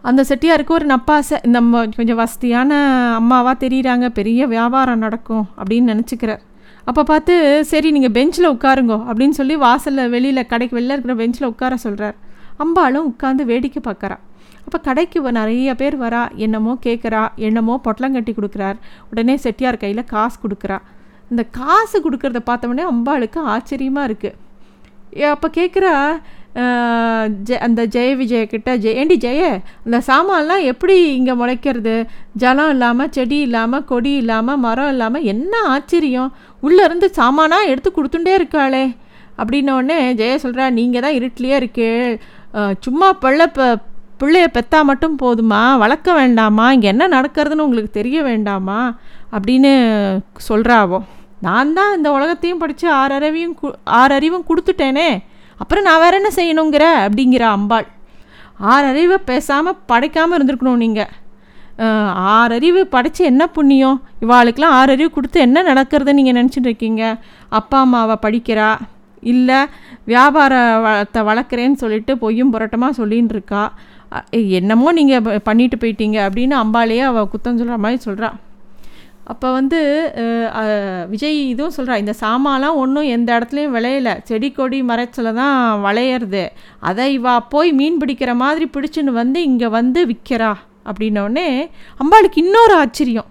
அந்த 0.04 0.20
செட்டியாருக்கு 0.28 0.70
ஒரு 0.70 0.86
நப்பாசை 0.86 1.36
இந்த 1.42 1.60
ம- 1.64 1.88
கொஞ்சம் 1.96 2.16
வசதியான 2.16 2.70
அம்மாவாக 3.16 3.56
தெரியுறாங்க 3.60 4.08
பெரிய 4.10 4.46
வியாபாரம் 4.46 4.98
நடக்கும் 4.98 5.44
அப்படின்னு 5.58 5.90
நினச்சிக்கிறார். 5.92 6.40
அப்போ 6.88 7.02
பார்த்து 7.10 7.34
சரி 7.70 7.88
நீங்கள் 7.96 8.14
பெஞ்சில் 8.18 8.52
உட்காருங்கோ 8.54 8.98
அப்படின்னு 9.08 9.36
சொல்லி 9.40 9.54
வாசலில் 9.56 10.12
வெளியில் 10.14 10.48
கடைக்கு 10.52 10.76
வெளில 10.78 10.94
இருக்கிற 10.94 11.14
பெஞ்சில் 11.14 11.50
உட்கார 11.52 11.76
சொல்கிறார் 11.76 12.16
அம்பாளும் 12.62 13.06
உட்காந்து 13.10 13.42
வேடிக்கை 13.50 13.80
பார்க்கறா. 13.84 14.16
அப்போ 14.64 14.78
கடைக்கு 14.78 15.18
நிறைய 15.38 15.70
பேர் 15.74 15.96
வரா 16.02 16.22
என்னமோ 16.46 16.72
கேட்குறா 16.86 17.22
என்னமோ 17.48 17.74
பொட்டலங்கட்டி 17.86 18.32
கொடுக்குறார். 18.38 18.78
உடனே 19.10 19.34
செட்டியார் 19.44 19.82
கையில் 19.84 20.10
காசு 20.14 20.36
கொடுக்குறா. 20.44 20.78
இந்த 21.30 21.42
காசு 21.58 21.96
கொடுக்குறத 22.04 22.40
பார்த்தோன்னே 22.50 22.84
அம்பாளுக்கு 22.92 23.40
ஆச்சரியமாக 23.54 24.08
இருக்குது 24.08 25.30
அப்போ 25.34 25.48
கேட்குறா 25.58 25.94
ஜெ 27.48 27.56
அந்த 27.66 27.82
ஜெய 27.94 28.08
விஜய 28.20 28.40
ஜெய 28.84 28.92
ஏண்டி 29.02 29.16
ஜெய 29.24 29.42
அந்த 29.84 29.98
சாமான்லாம் 30.08 30.64
எப்படி 30.72 30.96
இங்கே 31.18 31.34
முளைக்கிறது? 31.40 31.94
ஜலம் 32.42 32.72
இல்லாமல் 32.74 33.12
செடி 33.16 33.38
இல்லாமல் 33.46 33.86
கொடி 33.90 34.12
இல்லாமல் 34.22 34.60
மரம் 34.64 34.90
இல்லாமல் 34.94 35.28
என்ன 35.32 35.54
ஆச்சரியம்? 35.74 36.30
உள்ளேருந்து 36.66 37.08
சாமானாக 37.20 37.70
எடுத்து 37.72 37.90
கொடுத்துட்டே 37.90 38.34
இருக்காளே. 38.40 38.84
அப்படின்னோடனே 39.40 39.98
ஜெய 40.20 40.34
சொல்கிறா 40.44 40.66
நீங்கள் 40.80 41.04
தான் 41.06 41.16
இருட்டிலேயே 41.20 41.56
இருக்கு 41.62 41.88
சும்மா 42.86 43.08
பிள்ளை 43.24 43.48
ப 43.56 43.70
பிள்ளைய 44.20 44.48
பெத்தா 44.56 44.80
மட்டும் 44.88 45.16
போதுமா? 45.22 45.62
வளர்க்க 45.82 46.10
வேண்டாமா? 46.20 46.66
இங்கே 46.74 46.88
என்ன 46.94 47.04
நடக்கிறதுன்னு 47.16 47.64
உங்களுக்கு 47.66 47.98
தெரிய 48.00 48.18
வேண்டாமா? 48.30 48.80
அப்படின்னு 49.36 49.72
சொல்கிறாவோ 50.48 50.98
நான் 51.46 51.72
தான் 51.78 51.94
இந்த 51.98 52.08
உலகத்தையும் 52.16 52.60
படித்து 52.60 52.86
ஆறறிவையும் 53.02 53.54
கு 53.60 53.68
ஆறறிவும் 54.00 54.48
கொடுத்துட்டேனே. 54.48 55.10
அப்புறம் 55.62 55.86
நான் 55.88 56.02
வேற 56.04 56.14
என்ன 56.20 56.30
செய்யணுங்கிற? 56.38 56.84
அப்படிங்கிற 57.06 57.44
அம்பாள். 57.56 57.88
ஆறறிவு 58.72 59.16
பேசாமல் 59.30 59.82
படைக்காமல் 59.90 60.36
இருந்திருக்கணும் 60.38 60.82
நீங்கள் 60.84 61.10
ஆறறிவு 62.32 62.80
படைச்சி 62.94 63.22
என்ன 63.30 63.42
புண்ணியம்? 63.56 63.98
இவாளுக்கெலாம் 64.24 64.74
ஆறறிவு 64.80 65.10
கொடுத்து 65.14 65.38
என்ன 65.46 65.62
நடக்கிறதுன்னு 65.68 66.18
நீங்கள் 66.18 66.36
நினச்சிட்டு 66.38 66.68
இருக்கீங்க? 66.70 67.02
அப்பா 67.58 67.78
அம்மாவை 67.84 68.16
படிக்கிறா? 68.24 68.68
இல்லை 69.32 69.58
வியாபாரத்தை 70.10 71.20
வளர்க்குறேன்னு 71.30 71.80
சொல்லிட்டு 71.82 72.12
பொய்யும் 72.22 72.52
புரட்டமாக 72.54 72.98
சொல்லின்னு 73.00 73.34
இருக்கா? 73.36 73.64
என்னமோ 74.60 74.92
நீங்கள் 74.98 75.42
பண்ணிட்டு 75.48 75.76
போயிட்டீங்க 75.82 76.18
அப்படின்னு 76.26 76.56
அம்பாளையே 76.62 77.04
அவள் 77.10 77.30
குத்தம் 77.34 77.60
சொல்கிற 77.60 77.78
மாதிரி 77.84 78.00
சொல்கிறா 78.08 78.30
அப்போ 79.30 79.48
வந்து 79.56 79.80
விஜய் 81.12 81.38
இதுவும் 81.50 81.74
சொல்கிறா 81.76 81.96
இந்த 82.02 82.14
சாமான்லாம் 82.22 82.78
ஒன்றும் 82.82 83.10
எந்த 83.16 83.28
இடத்துலையும் 83.36 83.74
விளையல. 83.76 84.10
செடி 84.28 84.48
கொடி 84.56 84.78
மரத்தில் 84.88 85.36
தான் 85.40 85.58
விளையிறது. 85.84 86.44
அதை 86.88 87.06
இவா 87.18 87.34
போய் 87.52 87.70
மீன் 87.80 88.00
பிடிக்கிற 88.02 88.32
மாதிரி 88.42 88.66
பிடிச்சின்னு 88.76 89.12
வந்து 89.20 89.40
இங்கே 89.50 89.68
வந்து 89.78 90.02
விற்கிறா 90.10 90.52
அப்படின்னோடனே 90.90 91.48
அம்பாளுக்கு 92.02 92.40
இன்னொரு 92.44 92.74
ஆச்சரியம். 92.82 93.28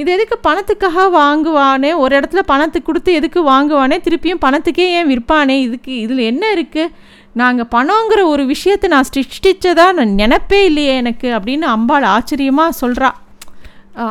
இது 0.00 0.10
எதுக்கு 0.14 0.36
பணத்துக்காக 0.46 1.04
வாங்குவானே? 1.18 1.90
ஒரு 2.04 2.12
இடத்துல 2.18 2.40
பணத்துக்கு 2.52 2.88
கொடுத்து 2.88 3.10
எதுக்கு 3.18 3.42
வாங்குவானே? 3.50 3.98
திருப்பியும் 4.06 4.42
பணத்துக்கே 4.46 4.86
ஏன் 4.96 5.10
விற்பானே? 5.12 5.56
இதுக்கு 5.66 5.92
இதில் 6.04 6.22
என்ன 6.30 6.44
இருக்குது 6.56 6.94
நாங்கள் 7.40 7.70
பணங்கிற 7.76 8.20
ஒரு 8.32 8.42
விஷயத்தை 8.50 8.88
நான் 8.94 9.12
சிருஷ்டித்ததாக 9.14 9.96
நான் 9.98 10.18
நினப்பே 10.22 10.60
இல்லையே 10.70 10.94
எனக்கு 11.02 11.28
அப்படின்னு 11.36 11.68
அம்பாள் 11.76 12.06
ஆச்சரியமாக 12.16 12.78
சொல்கிறா 12.80 13.10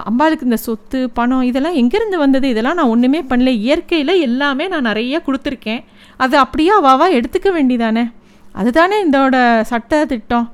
அம்பாளுக்கு 0.09 0.47
இந்த 0.49 0.59
சொத்து 0.65 0.99
பணம் 1.17 1.45
இதெல்லாம் 1.49 1.77
எங்கேருந்து 1.81 2.17
வந்தது? 2.23 2.47
இதெல்லாம் 2.53 2.77
நான் 2.79 2.91
ஒன்றுமே 2.93 3.21
பண்ணல. 3.31 3.51
இயற்கையில் 3.65 4.21
எல்லாமே 4.27 4.65
நான் 4.73 4.87
நிறைய 4.89 5.21
கொடுத்துருக்கேன். 5.27 5.81
அது 6.23 6.35
அப்படியே 6.43 6.71
அவாவா 6.79 7.07
எடுத்துக்க 7.17 7.49
வேண்டிதானே 7.57 8.03
அதுதானே 8.59 8.97
இதோட 9.05 9.37
சட்ட 9.71 9.99
திட்டம் 10.11 10.47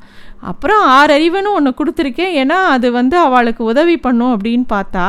அப்புறம் 0.49 0.83
ஆறறிவனும் 0.97 1.57
ஒன்று 1.59 1.71
கொடுத்துருக்கேன். 1.79 2.33
ஏன்னா 2.41 2.57
அது 2.75 2.87
வந்து 2.99 3.15
அவளுக்கு 3.25 3.63
உதவி 3.71 3.95
பண்ணும் 4.05 4.33
அப்படின்னு 4.35 4.65
பார்த்தா 4.75 5.05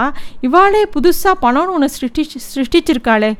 இவாளே 0.49 0.83
புதுசாக 0.97 1.43
பணம்னு 1.45 1.75
ஒன்று 1.77 1.89
சிருஷ்டிச்சு 1.97 2.41
சிருஷ்டிச்சிருக்காளே. 2.55 3.31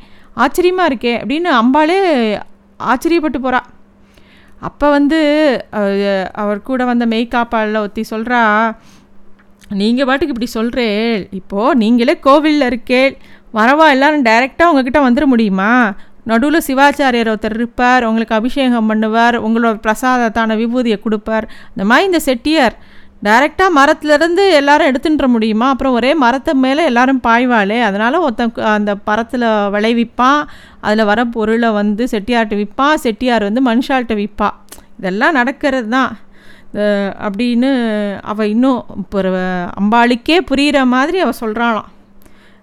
ஆச்சரியமாக 0.43 0.89
இருக்கே 0.91 1.13
அப்படின்னு 1.21 1.51
அம்பாளே 1.61 1.99
ஆச்சரியப்பட்டு 2.79 3.39
போகிறா 3.45 3.61
அப்போ 4.67 4.87
வந்து 4.95 5.19
அவர் 6.41 6.59
கூட 6.69 6.81
வந்த 6.89 7.05
மெய்காப்பாளில் 7.13 7.83
ஒத்தி 7.85 8.03
சொல்கிறா 8.09 8.41
நீங்கள் 9.79 10.07
பாட்டுக்கு 10.07 10.33
இப்படி 10.33 10.49
சொல்கிறேள் 10.53 11.19
இப்போது 11.39 11.77
நீங்களே 11.81 12.13
கோவிலில் 12.25 12.67
இருக்கேள் 12.69 13.13
வரவா 13.57 13.85
எல்லாரும் 13.95 14.25
டைரெக்டாக 14.27 14.71
உங்ககிட்ட 14.71 14.99
வந்துட 15.05 15.25
முடியுமா? 15.33 15.73
நடுவில் 16.29 16.65
சிவாச்சாரியர் 16.67 17.29
ஒருத்தர் 17.31 17.55
இருப்பார் 17.57 18.05
உங்களுக்கு 18.07 18.35
அபிஷேகம் 18.37 18.89
பண்ணுவார் 18.91 19.37
உங்களோட 19.47 19.75
பிரசாதத்தான 19.85 20.55
விபூதியை 20.61 20.97
கொடுப்பார். 21.05 21.45
இந்த 21.73 21.83
மாதிரி 21.89 22.09
இந்த 22.09 22.21
செட்டியார் 22.27 22.75
டைரெக்டாக 23.27 23.75
மரத்துலேருந்து 23.77 24.43
எல்லாரும் 24.59 24.89
எடுத்துன்ற 24.91 25.25
முடியுமா? 25.35 25.67
அப்புறம் 25.73 25.95
ஒரே 25.99 26.11
மரத்தை 26.23 26.53
மேலே 26.65 26.83
எல்லாரும் 26.91 27.23
பாய்வாளே 27.27 27.79
அதனால் 27.87 28.23
ஒருத்தன் 28.25 28.53
அந்த 28.75 28.93
மரத்தில் 29.09 29.47
விளைவிப்பான் 29.75 30.41
அதில் 30.81 31.09
வர 31.11 31.25
பொருளை 31.35 31.69
வந்து 31.79 32.05
செட்டியார்கிட்ட 32.13 32.61
விற்பான் 32.61 33.03
செட்டியார் 33.05 33.47
வந்து 33.49 33.63
மனுஷால்கிட்ட 33.69 34.17
விற்பா 34.21 34.49
இதெல்லாம் 34.99 35.37
நடக்கிறது 35.39 35.89
தான் 35.89 36.11
அப்படின்னு 36.73 37.71
அவள் 38.19 38.49
இன்னும் 38.49 38.85
இப்போ 38.97 39.21
அம்பாளுக்கே 39.81 40.39
புரிகிற 40.51 40.85
மாதிரி 40.85 41.19
அவள் 41.19 41.39
சொல்கிறாளாம் 41.39 41.89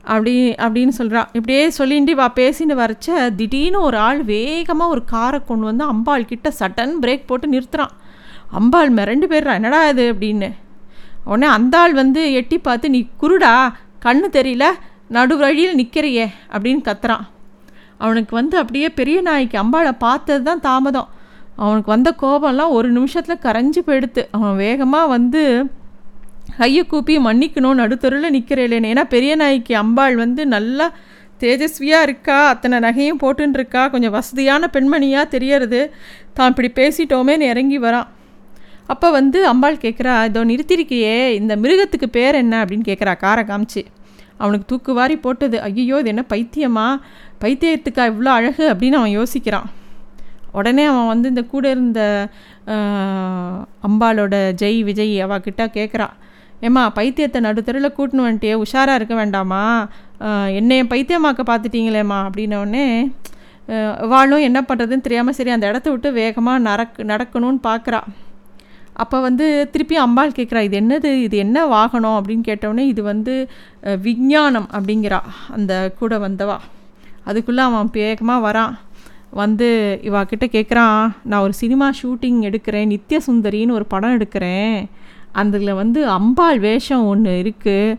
அப்படி 0.02 0.50
அப்படின்னு 0.50 0.88
சொல்கிறான் 0.88 1.28
இப்படியே 1.32 1.70
சொல்லிட்டு 1.70 2.14
வா 2.14 2.32
பேசின்னு 2.34 2.78
வரைச்ச 2.78 3.34
திடீர்னு 3.34 3.80
ஒரு 3.80 3.96
ஆள் 3.96 4.24
வேகமாக 4.24 4.90
ஒரு 4.90 5.04
காரை 5.04 5.40
கொண்டு 5.44 5.64
வந்து 5.64 5.84
அம்பாள் 5.84 6.24
கிட்ட 6.24 6.52
சட்டன் 6.58 6.92
பிரேக் 7.02 7.26
போட்டு 7.26 7.48
நிறுத்துகிறான் 7.48 7.94
அம்பாள் 8.50 8.94
மிரண்டு 8.94 9.26
போயிடுறா 9.28 9.52
என்னடா 9.52 9.88
இது? 9.88 10.14
அப்படின்னு. 10.14 10.52
உடனே 11.24 11.46
அந்த 11.46 11.78
ஆள் 11.78 11.92
வந்து 11.92 12.32
எட்டி 12.32 12.58
பார்த்து 12.58 12.90
நீ 12.90 13.08
குருடா 13.20 13.72
கண்ணு 14.02 14.28
தெரியல 14.32 14.64
நடு 15.08 15.36
வழியில் 15.36 15.76
நிற்கிறியே 15.76 16.26
அப்படின்னு 16.52 16.92
கத்துறான். 16.92 17.24
அவனுக்கு 17.98 18.34
வந்து 18.36 18.58
அப்படியே 18.58 18.88
பெரிய 18.88 19.20
நாய்க்கு 19.20 19.62
அம்பாளை 19.62 19.92
பார்த்தது 19.98 20.42
தான் 20.42 20.60
தாமதம். 20.60 21.08
அவனுக்கு 21.62 21.90
வந்த 21.94 22.10
கோபம்லாம் 22.22 22.74
ஒரு 22.78 22.88
நிமிஷத்தில் 22.96 23.42
கரைஞ்சு 23.46 23.80
போயிடுத்து 23.86 24.22
அவன் 24.36 24.56
வேகமாக 24.64 25.12
வந்து 25.16 25.42
கையை 26.58 26.82
கூப்பி 26.86 27.14
மன்னிக்கணும் 27.18 27.80
நடுத்தருவில் 27.80 28.34
நிற்கிறேன் 28.36 28.88
ஏன்னா 28.92 29.04
பெரிய 29.14 29.32
நாய்க்கு 29.42 29.74
அம்பாள் 29.76 30.16
வந்து 30.16 30.46
நல்லா 30.46 30.86
தேஜஸ்வியாக 31.42 32.06
இருக்கா? 32.06 32.36
அத்தனை 32.52 32.76
நகையும் 32.84 33.20
போட்டுன்னு 33.22 33.58
இருக்கா 33.58 33.82
கொஞ்சம் 33.88 34.14
வசதியான 34.16 34.70
பெண்மணியாக 34.74 35.32
தெரியறது. 35.34 35.80
தான் 36.36 36.48
இப்படி 36.52 36.70
பேசிட்டோமேன்னு 36.78 37.50
இறங்கி 37.52 37.78
வரான் 37.78 38.08
அப்போ 38.92 39.10
வந்து 39.10 39.38
அம்பாள் 39.46 39.82
கேட்குறா 39.84 40.12
இதோ 40.28 40.42
நிறுத்திருக்கியே 40.44 41.16
இந்த 41.40 41.56
மிருகத்துக்கு 41.56 42.08
பேர் 42.16 42.34
என்ன? 42.34 42.54
அப்படின்னு 42.64 42.88
கேட்குறா 42.90 43.16
காரை 43.16 43.44
காமிச்சு. 43.44 43.82
அவனுக்கு 44.38 44.66
தூக்கு 44.66 44.92
வாரி 44.94 45.16
போட்டது. 45.16 45.56
ஐயோ 45.60 45.98
இது 45.98 46.12
என்ன 46.14 46.24
பைத்தியமா? 46.34 46.86
பைத்தியத்துக்கா 47.42 48.04
இவ்வளோ 48.12 48.32
அழகு? 48.38 48.64
அப்படின்னு 48.72 49.00
அவன் 49.00 49.16
யோசிக்கிறான். 49.18 49.68
உடனே 50.52 50.84
அவன் 50.84 51.06
வந்து 51.06 51.28
இந்த 51.28 51.44
கூட 51.44 51.70
இருந்த 51.70 52.30
அம்பாலோட 53.88 54.36
அம்பாளோட 54.38 54.52
ஜெய் 54.62 54.80
விஜய் 54.82 55.14
அவகிட்ட 55.26 55.64
கேட்குறான் 55.76 56.14
ஏம்மா 56.60 56.82
பைத்தியத்தை 56.94 57.40
நடுத்தருவில் 57.46 57.96
கூட்டின்னு 57.96 58.26
வந்துட்டே 58.26 58.54
உஷாராக 58.64 58.98
இருக்க 58.98 59.14
வேண்டாமா? 59.14 59.88
என்னைய 60.58 60.84
பைத்தியமாக்க 60.84 61.42
பார்த்துட்டீங்களேம்மா 61.50 62.18
அப்படின்னோடனே 62.26 62.86
வாழும் 64.12 64.46
என்ன 64.48 64.60
பண்ணுறதுன்னு 64.68 65.06
தெரியாமல் 65.06 65.36
சரி 65.38 65.50
அந்த 65.50 65.66
இடத்த 65.66 65.88
விட்டு 65.90 66.12
வேகமாக 66.12 66.64
நடக் 66.68 66.98
நடக்கணும்னு 67.12 67.60
பார்க்குறா 67.68 68.00
அப்போ 69.02 69.20
வந்து 69.20 69.46
திருப்பி 69.72 69.96
அம்பாள் 69.96 70.36
கேட்குறா 70.36 70.60
இது 70.68 70.76
என்னது? 70.80 71.10
இது 71.26 71.36
என்ன 71.36 71.66
வாகனம்? 71.66 72.16
அப்படின்னு 72.20 72.40
கேட்டவுடனே 72.40 72.86
இது 72.86 73.02
வந்து 73.02 73.34
விஞ்ஞானம் 74.06 74.68
அப்படிங்கிறா 74.76 75.20
அந்த 75.56 75.92
கூட 75.98 76.18
வந்தவா. 76.18 76.56
அதுக்குள்ளே 77.24 77.62
அவன் 77.62 77.90
வேகமாக 77.92 78.44
வரான். 78.46 78.74
வந்து 79.30 79.66
இவா 80.08 80.20
கிட்டே 80.24 80.46
கேட்குறான் 80.54 81.00
நான் 81.30 81.44
ஒரு 81.46 81.52
சினிமா 81.52 81.86
ஷூட்டிங் 82.00 82.38
எடுக்கிறேன் 82.48 82.90
நித்ய 82.92 83.18
சுந்தரின்னு 83.26 83.76
ஒரு 83.78 83.86
படம் 83.86 84.14
எடுக்கிறேன். 84.18 84.76
அதில் 85.32 85.78
வந்து 85.80 86.00
அம்பாள் 86.08 86.58
வேஷம் 86.58 87.04
ஒன்று 87.06 87.32
இருக்குது 87.42 87.98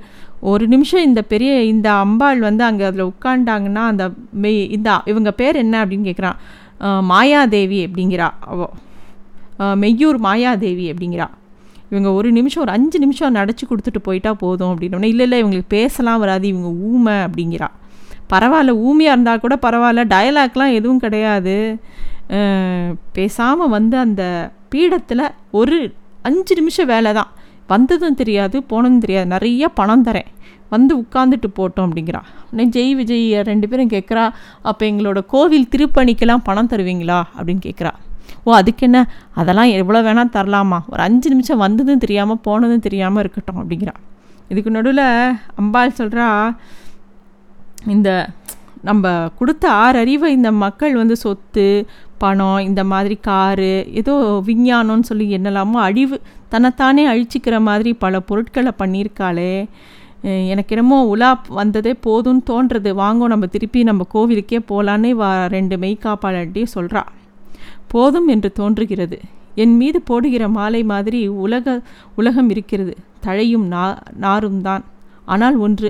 ஒரு 0.52 0.68
நிமிஷம் 0.68 1.06
இந்த 1.08 1.22
பெரிய 1.22 1.52
இந்த 1.64 1.88
அம்பாள் 2.04 2.40
வந்து 2.40 2.64
அங்கே 2.64 2.86
அதில் 2.90 3.10
உட்காண்டாங்கன்னா 3.12 3.84
அந்த 3.92 4.06
மெய் 4.44 4.62
இந்த 4.78 5.02
இவங்க 5.06 5.32
பேர் 5.32 5.62
என்ன 5.64 5.86
அப்படின்னு 5.86 6.10
கேட்குறான் 6.10 6.40
மாயாதேவி 7.12 7.80
அப்படிங்கிறா. 7.88 8.30
அவ 8.52 8.70
மெய்யூர் 9.84 10.18
மாயாதேவி 10.28 10.86
அப்படிங்கிறா. 10.92 11.28
இவங்க 11.92 12.10
ஒரு 12.12 12.32
நிமிஷம் 12.32 12.64
ஒரு 12.64 12.72
அஞ்சு 12.72 12.98
நிமிஷம் 13.00 13.36
நடிச்சு 13.38 13.64
கொடுத்துட்டு 13.70 14.02
போயிட்டா 14.08 14.34
போதும் 14.34 14.72
அப்படின்னோடனே 14.74 15.10
இல்லை 15.14 15.26
இல்லை 15.26 15.38
இவங்களுக்கு 15.44 15.76
பேசலாம் 15.78 16.22
வராது 16.24 16.48
இவங்க 16.48 16.70
ஊமை 16.90 17.14
அப்படிங்கிறா. 17.14 17.70
பரவாயில்ல 18.34 18.74
ஊமையாக 18.88 19.16
இருந்தால் 19.16 19.44
கூட 19.46 19.56
பரவாயில்ல 19.66 20.04
டயலாக்லாம் 20.14 20.76
எதுவும் 20.80 21.04
கிடையாது. 21.06 21.56
பேசாமல் 23.18 23.74
வந்து 23.78 23.96
அந்த 24.06 24.24
பீடத்தில் 24.74 25.24
ஒரு 25.60 25.78
அஞ்சு 26.28 26.54
நிமிஷம் 26.60 26.90
வேலை 26.94 27.12
தான். 27.20 27.32
வந்ததும் 27.72 28.20
தெரியாது 28.20 28.58
போனதும் 28.72 29.02
தெரியாது. 29.06 29.28
நிறைய 29.36 29.64
பணம் 29.80 30.06
தரேன். 30.08 30.30
வந்து 30.74 30.94
உட்காந்துட்டு 31.02 31.50
போட்டோம் 31.58 31.86
அப்படிங்கிறா. 31.88 32.22
உடனே 32.50 32.66
ஜெய் 32.76 32.94
விஜய் 33.00 33.26
ரெண்டு 33.50 33.68
பேரும் 33.70 33.92
கேட்குறா 33.94 34.26
அப்போ 34.70 34.84
எங்களோட 34.90 35.20
கோவில் 35.34 35.70
திருப்பணிக்கெல்லாம் 35.74 36.44
பணம் 36.50 36.70
தருவீங்களா? 36.74 37.20
அப்படின்னு 37.38 37.64
கேட்குறா. 37.68 37.92
ஓ 38.48 38.54
அதுக்கு 38.60 38.84
என்ன? 38.88 39.00
அதெல்லாம் 39.42 39.72
எவ்வளோ 39.80 40.02
வேணால் 40.08 40.34
தரலாமா? 40.36 40.80
ஒரு 40.92 41.02
அஞ்சு 41.08 41.28
நிமிஷம் 41.34 41.64
வந்ததும் 41.66 42.04
தெரியாமல் 42.04 42.42
போனதும் 42.48 42.86
தெரியாமல் 42.88 43.22
இருக்கட்டும் 43.24 43.60
அப்படிங்கிறா. 43.62 43.96
இதுக்கு 44.52 44.76
நடுவில் 44.78 45.06
அம்பாள் 45.62 45.98
சொல்கிறா 46.00 46.28
இந்த 47.96 48.10
நம்ம 48.88 49.12
கொடுத்த 49.40 49.66
ஆறறிவை 49.84 50.30
இந்த 50.38 50.50
மக்கள் 50.64 50.94
வந்து 50.94 51.16
சொத்து 51.24 51.66
பணம் 52.18 52.60
இந்த 52.60 52.82
மாதிரி 52.84 53.16
காரு 53.28 53.74
ஏதோ 54.00 54.14
விஞ்ஞானம்னு 54.50 55.10
சொல்லி 55.10 55.26
என்னெல்லாமோ 55.38 55.78
அழிவு 55.88 56.18
தன்னைத்தானே 56.54 57.04
அழிச்சிக்கிற 57.12 57.56
மாதிரி 57.70 57.92
பல 58.04 58.20
பொருட்களை 58.20 58.72
பண்ணியிருக்காளே. 58.82 59.54
எனக்கு 60.52 60.74
என்னமோ 60.76 60.98
உலா 61.14 61.30
வந்ததே 61.60 61.94
போதும்னு 62.06 62.42
தோன்றது. 62.50 62.90
வாங்கோ 63.02 63.28
நம்ம 63.34 63.48
திருப்பி 63.56 63.84
நம்ம 63.90 64.06
கோவிலுக்கே 64.14 64.60
போகலான்னு 64.72 65.12
வா 65.22 65.30
ரெண்டு 65.56 65.78
மெய்காப்பாளர்கிட்டையும் 65.84 66.76
சொல்கிறா 66.76 67.04
போதும் 67.94 68.28
என்று 68.28 68.50
தோன்றுகிறது. 68.60 69.20
என் 69.56 69.76
மீது 69.78 70.00
போடுகிற 70.10 70.44
மாலை 70.58 70.82
மாதிரி 70.84 71.22
உலக 71.28 71.82
உலகம் 72.16 72.50
இருக்கிறது. 72.50 72.94
தழையும் 73.26 73.68
நா 73.74 73.86
நாரும் 74.26 74.62
தான் 74.62 74.84
ஆனால் 75.26 75.58
ஒன்று 75.66 75.90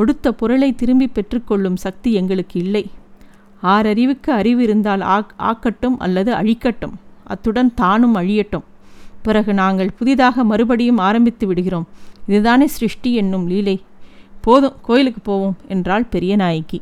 கொடுத்த 0.00 0.32
பொருளை 0.40 0.72
திரும்பி 0.80 1.06
பெற்றுக்கொள்ளும் 1.16 1.78
சக்தி 1.84 2.10
எங்களுக்கு 2.22 2.56
இல்லை. 2.64 2.84
ஆறறிவுக்கு 3.62 4.30
அறிவு 4.40 4.60
இருந்தால் 4.66 5.02
ஆக் 5.14 5.32
ஆக்கட்டும் 5.50 5.96
அல்லது 6.04 6.30
அழிக்கட்டும். 6.40 6.94
அத்துடன் 7.32 7.70
தானும் 7.80 8.14
அழியட்டும். 8.20 8.66
பிறகு 9.24 9.52
நாங்கள் 9.62 9.90
புதிதாக 9.98 10.44
மறுபடியும் 10.50 11.00
ஆரம்பித்து 11.06 11.46
விடுகிறோம். 11.48 11.88
இதுதானே 12.28 12.66
சிருஷ்டி 12.76 13.10
என்னும் 13.22 13.44
லீலை. 13.50 13.76
போதும் 14.44 14.78
கோயிலுக்கு 14.86 15.20
போவோம் 15.28 15.56
என்றாள் 15.74 16.06
பெரிய 16.14 16.34
நாயகி. 16.42 16.78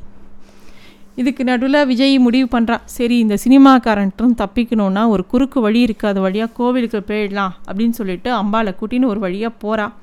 இதுக்கு 1.20 1.42
நடுவில் 1.48 1.86
விஜய் 1.90 2.16
முடிவு 2.26 2.46
பண்ணுறான் 2.52 2.84
சரி 2.96 3.16
இந்த 3.22 3.36
சினிமாக்காரன்ட்டும் 3.44 4.34
தப்பிக்கணுன்னா 4.42 5.02
ஒரு 5.14 5.22
குறுக்கு 5.32 5.60
வழி 5.64 5.80
இருக்குது 5.86 6.10
அது 6.12 6.20
வழியாக 6.26 6.54
கோவிலுக்கு 6.58 7.00
போயிடலாம் 7.08 7.54
அப்படின்னு 7.68 7.96
சொல்லிட்டு 8.00 8.30
அம்பாளை 8.40 8.72
கூட்டின்னு 8.80 9.10
ஒரு 9.14 9.20
வழியாக 9.26 9.60
போகிறான் 9.64 9.94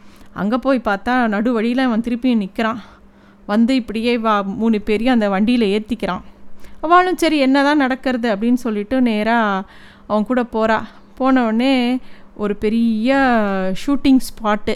அங்கே 0.41 0.57
போய் 0.65 0.87
பார்த்தா 0.89 1.13
நடு 1.33 1.49
வழியில் 1.57 1.85
அவன் 1.85 2.05
திருப்பியும் 2.07 2.43
நிற்கிறான் 2.43 2.81
வந்து 3.47 3.75
இப்படியே 3.75 4.17
வா 4.17 4.41
மூணு 4.61 4.81
பேரையும் 4.81 5.13
அந்த 5.13 5.29
வண்டியில் 5.29 5.65
ஏற்றிக்கிறான் 5.65 6.23
அவளும் 6.81 7.15
சரி 7.15 7.37
என்ன 7.37 7.63
தான் 7.63 7.77
நடக்கிறது 7.77 8.35
அப்படின்னு 8.35 8.53
சொல்லிட்டு 8.53 9.01
நேராக 9.01 9.65
அவன் 10.07 10.25
கூட 10.25 10.43
போகிறா 10.43 10.77
போனவுடனே 11.19 11.99
ஒரு 12.35 12.55
பெரிய 12.55 13.11
ஷூட்டிங் 13.85 14.19
ஸ்பாட்டு. 14.29 14.75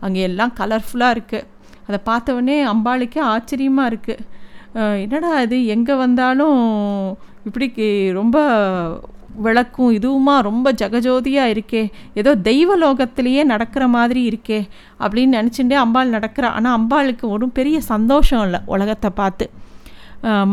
அங்கே 0.00 0.20
எல்லாம் 0.20 0.52
கலர்ஃபுல்லாக 0.58 1.14
இருக்குது 1.16 1.46
அதை 1.86 1.98
பார்த்தவொடனே 2.04 2.56
அம்பாளுக்கே 2.72 3.18
ஆச்சரியமாக 3.34 3.90
இருக்குது 3.92 4.24
என்னடா 5.00 5.40
இது? 5.40 5.66
எங்கே 5.66 5.94
வந்தாலும் 5.94 6.58
இப்படி 7.44 7.66
ரொம்ப 8.12 8.38
விளக்கும். 9.46 9.92
இதுவுமா 9.98 10.34
ரொம்ப 10.48 10.72
ஜெகஜோதியாக 10.80 11.52
இருக்கே. 11.54 11.82
ஏதோ 12.20 12.32
தெய்வ 12.48 12.76
லோகத்திலேயே 12.84 13.42
நடக்கிற 13.52 13.84
மாதிரி 13.96 14.20
இருக்கே 14.30 14.60
அப்படின்னு 15.02 15.38
நினச்சிட்டே 15.38 15.76
அம்பாள் 15.84 16.14
நடக்கிறா. 16.16 16.50
ஆனால் 16.58 16.76
அம்பாளுக்கு 16.78 17.26
ஒரு 17.36 17.48
பெரிய 17.58 17.78
சந்தோஷம் 17.92 18.44
இல்லை 18.46 18.60
உலகத்தை 18.74 19.10
பார்த்து. 19.20 19.46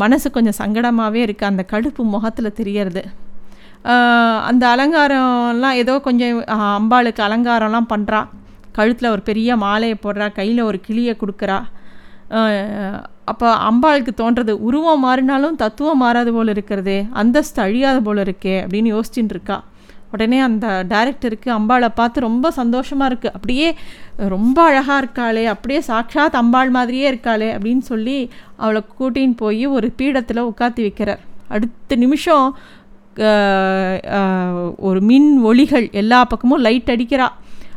மனசு 0.01 0.27
கொஞ்சம் 0.34 0.60
சங்கடமாகவே 0.62 1.22
இருக்குது 1.25 1.51
அந்த 1.51 1.63
கடுப்பு 1.72 2.01
முகத்தில் 2.15 2.58
தெரியறது. 2.60 3.04
அந்த 4.50 4.63
அலங்காரம்லாம் 4.74 5.80
ஏதோ 5.82 5.94
கொஞ்சம் 6.08 6.38
அம்பாளுக்கு 6.80 7.22
அலங்காரம்லாம் 7.27 7.92
பண்ணுறா 7.94 8.22
கழுத்தில் 8.77 9.13
ஒரு 9.15 9.22
பெரிய 9.30 9.50
மாலையை 9.63 9.98
போடுறா. 10.06 10.27
கையில் 10.39 10.68
ஒரு 10.70 10.77
கிளியை 10.88 11.13
கொடுக்குறா. 11.24 11.58
அப்போ 13.32 13.48
அம்பாளுக்கு 13.70 14.12
தோன்றது 14.22 14.53
உருவம் 14.67 15.03
மாறினாலும் 15.05 15.55
தத்துவம் 15.62 16.01
மாறாது 16.03 16.32
போல் 16.34 16.51
இருக்கிறதே 16.53 16.98
அந்தஸ்து 17.22 17.62
அழியாத 17.62 17.98
போல் 18.08 18.22
இருக்கே 18.25 18.55
அப்படின்னு 18.63 18.91
யோசிச்சுட்டு 18.96 19.34
இருக்கா. 19.36 19.58
உடனே 20.13 20.38
அந்த 20.48 20.65
டைரக்டருக்கு 20.89 21.50
அம்பாளை 21.55 21.88
பார்த்து 21.96 22.25
ரொம்ப 22.25 22.51
சந்தோஷமாக 22.58 23.10
இருக்குது 23.12 23.34
அப்படியே 23.38 23.70
ரொம்ப 24.34 24.58
அழகாக 24.70 24.98
இருக்காளே 25.01 25.44
அப்படியே 25.53 25.79
சாட்சாத் 25.89 26.38
அம்பாள் 26.41 26.72
மாதிரியே 26.75 27.05
இருக்காளே 27.12 27.50
அப்படின்னு 27.55 27.84
சொல்லி 27.91 28.17
அவளை 28.63 28.82
கூட்டின்னு 29.00 29.36
போய் 29.41 29.63
ஒரு 29.77 29.89
பீடத்தில் 29.98 30.48
உட்காத்தி 30.50 30.84
வைக்கிறார். 30.86 31.22
அடுத்த 31.53 31.98
நிமிஷம் 32.03 32.48
ஒரு 34.88 35.02
மின் 35.10 35.30
ஒளிகள் 35.49 35.88
எல்லா 36.02 36.21
பக்கமும் 36.32 36.63
லைட் 36.67 36.93
அடிக்கிறா. 36.95 37.28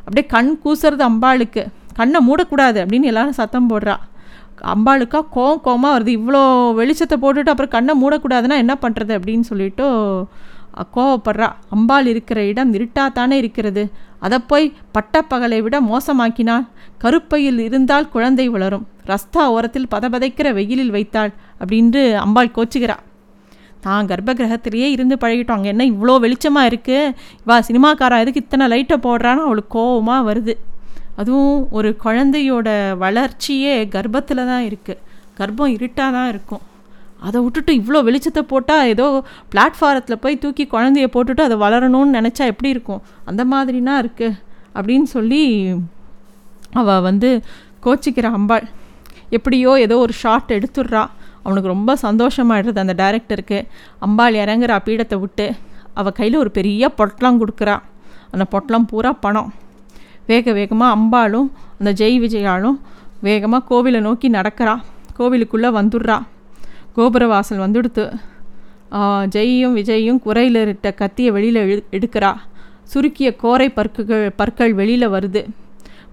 அப்படியே 0.05 0.27
கண் 0.35 0.53
கூசுறது 0.64 1.05
அம்பாளுக்கு. 1.11 1.64
கண்ணை 1.99 2.20
மூடக்கூடாது 2.29 2.79
அப்படின்னு 2.83 3.11
எல்லாரும் 3.12 3.38
சத்தம் 3.40 3.68
போடுறா. 3.70 3.96
அம்பாளுக்கா 4.75 5.21
கோவம் 5.37 5.64
கோமாக 5.66 5.94
வருது. 5.97 6.12
இவ்வளோ 6.18 6.42
வெளிச்சத்தை 6.81 7.16
போட்டுட்டு 7.25 7.53
அப்புறம் 7.53 7.75
கண்ணை 7.77 7.94
மூடக்கூடாதுன்னா 8.03 8.57
என்ன 8.64 8.75
பண்ணுறது 8.85 9.12
அப்படின்னு 9.18 9.47
சொல்லிட்டு 9.51 9.87
கோவப்படுறா. 10.97 11.49
அம்பாள் 11.75 12.09
இருக்கிற 12.12 12.38
இடம் 12.51 12.73
இருட்டாக 12.77 13.11
தானே 13.18 13.37
இருக்கிறது. 13.42 13.83
அதை 14.27 14.38
போய் 14.51 14.66
பட்டப்பகலை 14.97 15.59
விட 15.64 15.77
மோசமாக்கினாள் 15.90 16.64
கருப்பையில் 17.03 17.61
இருந்தால் 17.66 18.09
குழந்தை 18.14 18.47
வளரும். 18.55 18.87
ரஸ்தா 19.11 19.42
ஓரத்தில் 19.57 19.90
பதபதைக்கிற 19.94 20.49
வெயிலில் 20.59 20.94
வைத்தாள் 20.97 21.33
அப்படின்ட்டு 21.61 22.03
அம்பாள் 22.25 22.55
கோச்சுகிறா. 22.57 22.97
தான் 23.85 24.09
கர்ப்ப 24.11 24.31
கிரகத்திலேயே 24.38 24.88
இருந்து 24.94 25.16
பழகிட்டோம். 25.23 25.59
அங்கே 25.59 25.73
என்ன 25.75 25.85
இவ்வளோ 25.92 26.14
வெளிச்சமாக 26.25 26.71
இருக்குது 26.71 27.12
வா 27.49 27.57
சினிமாக்காரா 27.68 28.16
எதுக்கு 28.23 28.42
இத்தனை 28.44 28.66
லைட்டை 28.73 28.97
போடுறான்னு 29.07 29.47
அவளுக்கு 29.49 29.73
கோவமாக 29.79 30.27
வருது. 30.29 30.55
அதுவும் 31.20 31.59
ஒரு 31.78 31.90
குழந்தையோட 32.04 32.68
வளர்ச்சியே 33.04 33.74
கர்ப்பத்தில் 33.94 34.48
தான் 34.52 34.64
இருக்குது 34.68 35.02
கர்ப்பம் 35.38 35.74
இருட்டாக 35.76 36.11
தான் 36.16 36.28
இருக்கும். 36.33 36.64
அதை 37.26 37.38
விட்டுட்டு 37.44 37.72
இவ்வளோ 37.81 38.00
வெளிச்சத்தை 38.09 38.42
போட்டால் 38.52 38.88
ஏதோ 38.92 39.07
பிளாட்ஃபாரத்தில் 39.52 40.22
போய் 40.24 40.42
தூக்கி 40.42 40.64
குழந்தைய 40.74 41.07
போட்டுட்டு 41.14 41.42
அதை 41.46 41.57
வளரணும்னு 41.64 42.16
நினச்சா 42.18 42.44
எப்படி 42.52 42.70
இருக்கும்? 42.74 43.00
அந்த 43.31 43.44
மாதிரினா 43.52 43.94
இருக்குது 44.02 44.37
அப்படின்னு 44.78 45.09
சொல்லி 45.16 45.42
அவள் 46.81 47.04
வந்து 47.09 47.31
கோச்சிக்கிற 47.85 48.28
அம்பாள். 48.38 48.66
எப்படியோ 49.37 49.72
ஏதோ 49.87 49.96
ஒரு 50.04 50.14
ஷார்ட் 50.22 50.57
எடுத்துடுறா. 50.59 51.04
அவனுக்கு 51.44 51.72
ரொம்ப 51.74 51.90
சந்தோஷமாயிடுறது 52.07 52.83
அந்த 52.85 52.94
டேரக்டருக்கு 53.02 53.59
அம்பாள் 54.07 54.40
இறங்குறா 54.42 54.76
பீடத்தை 54.88 55.16
விட்டு. 55.24 55.46
அவள் 56.00 56.16
கையில் 56.18 56.42
ஒரு 56.42 56.50
பெரிய 56.59 56.90
பொட்டலம் 56.98 57.40
கொடுக்குறா. 57.42 57.76
அந்த 58.33 58.44
பொட்டலம் 58.54 58.88
பூரா 58.90 59.12
பணம். 59.24 59.50
வேக 60.31 60.53
வேகமாக 60.59 60.97
அம்பாளும் 60.97 61.49
அந்த 61.79 61.91
ஜெய் 62.01 62.19
விஜயாலும் 62.25 62.79
வேகமாக 63.27 63.67
கோவிலை 63.71 64.01
நோக்கி 64.07 64.29
நடக்கிறா. 64.38 64.75
கோவிலுக்குள்ளே 65.19 65.71
வந்துடுறா. 65.79 66.19
கோபுர 66.97 67.25
வாசல் 67.33 67.62
வந்துடுத்து. 67.64 68.05
ஜெய்யும் 69.35 69.75
விஜயும் 69.79 70.21
குறையில் 70.27 70.59
இருட்ட 70.64 70.88
கத்தியை 71.01 71.31
வெளியில் 71.37 71.61
எடு 71.62 71.83
எடுக்கிறா. 71.97 72.31
சுருக்கிய 72.93 73.29
கோரை 73.43 73.69
பற்குகள் 73.79 74.27
பற்கள் 74.41 74.73
வெளியில் 74.81 75.12
வருது. 75.14 75.43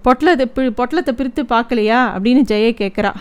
பொட்டலத்தை 0.06 0.46
பி 0.56 0.64
பொட்டலத்தை 0.80 1.12
பிரித்து 1.18 1.42
பார்க்கலையா? 1.54 2.00
அப்படின்னு 2.14 2.42
ஜெயை 2.50 2.72
கேட்குறா 2.82 3.12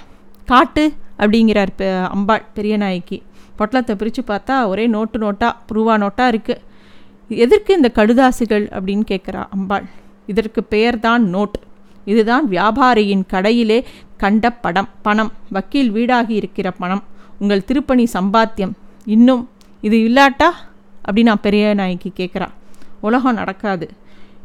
காட்டு 0.51 0.83
அப்படிங்கிறார் 1.21 1.71
பெ 1.79 1.85
அம்பாள் 2.15 2.43
பெரிய 2.57 2.75
நாய்க்கு 2.83 3.17
பொட்டலத்தை 3.59 3.93
பிரித்து 3.99 4.21
பார்த்தா 4.31 4.55
ஒரே 4.71 4.85
நோட்டு 4.95 5.17
நோட்டாக 5.23 5.73
ரூபா 5.75 5.93
நோட்டாக 6.03 6.31
இருக்குது 6.33 6.63
எதற்கு 7.43 7.71
இந்த 7.79 7.89
கடுதாசுகள் 7.99 8.65
அப்படின்னு 8.75 9.05
கேட்குறா 9.11 9.43
அம்பாள். 9.55 9.85
இதற்கு 10.27 10.63
பெயர்தான் 10.63 11.35
நோட். 11.35 11.57
இதுதான் 12.05 12.49
வியாபாரியின் 12.49 13.23
கடையிலே 13.29 13.83
கண்ட 14.17 14.51
படம் 14.51 14.87
பணம். 15.01 15.31
வக்கீல் 15.49 15.93
வீடாகி 15.93 16.29
இருக்கிற 16.29 16.71
பணம். 16.71 17.03
உங்கள் 17.39 17.65
திருப்பணி 17.65 18.07
சம்பாத்தியம். 18.13 18.71
இன்னும் 19.05 19.49
இது 19.81 19.97
இல்லாட்டா? 19.97 20.49
அப்படி 20.97 21.23
நான் 21.23 21.41
பெரிய 21.41 21.73
நாய்க்கு 21.73 22.11
கேட்குறா. 22.15 22.47
உலகம் 22.99 23.33
நடக்காது. 23.33 23.89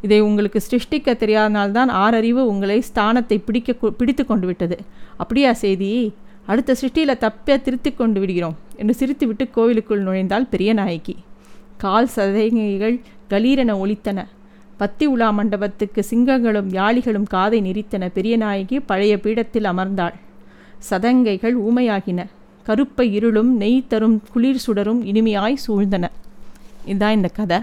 இதை 0.01 0.19
உங்களுக்கு 0.19 0.61
சிருஷ்டிக்க 0.69 1.13
தெரியாதனால்தான் 1.13 1.89
ஆறறிவு 1.89 2.41
உங்களை 2.51 2.83
ஸ்தானத்தை 2.93 3.41
பிடிக்க 3.45 3.73
பிடித்து 3.73 4.25
கொண்டு 4.25 4.45
விட்டது. 4.45 4.79
அப்படியா 5.17 5.53
செய்தி 5.53 6.13
அடுத்த 6.45 6.75
சிருஷ்டியில் 6.81 7.29
தப்பே 7.29 7.61
திருத்தி 7.61 7.91
கொண்டு 7.91 8.19
விடுகிறோம் 8.19 8.57
என்று 8.75 8.93
சிரித்துவிட்டு 8.99 9.49
கோவிலுக்குள் 9.51 10.03
நுழைந்தால் 10.03 10.47
பெரிய 10.47 10.73
நாயகி. 10.73 11.15
கால் 11.77 12.09
சதைகள் 12.15 13.01
கலீரென 13.29 13.75
ஒலித்தன. 13.75 14.25
பத்தி 14.81 15.05
உலா 15.05 15.29
மண்டபத்துக்கு 15.31 16.01
சிங்கங்களும் 16.09 16.69
யாளிகளும் 16.79 17.25
காதை 17.33 17.57
நெறித்தன 17.61 18.09
பெரிய 18.13 18.37
நாயகி 18.37 18.79
பழைய 18.79 19.17
பீடத்தில் 19.17 19.67
அமர்ந்தாள். 19.71 20.15
சதங்கைகள் 20.89 21.55
ஊமையாகின. 21.67 22.25
கருப்பை 22.67 23.05
இருளும் 23.17 23.51
நெய் 23.55 23.87
தரும் 23.87 24.23
குளிர் 24.31 24.61
சுடரும் 24.65 25.01
இனிமையாய் 25.05 25.57
சூழ்ந்தன. 25.67 26.05
இதுதான் 26.85 27.15
இந்த 27.17 27.27
கதை. 27.27 27.59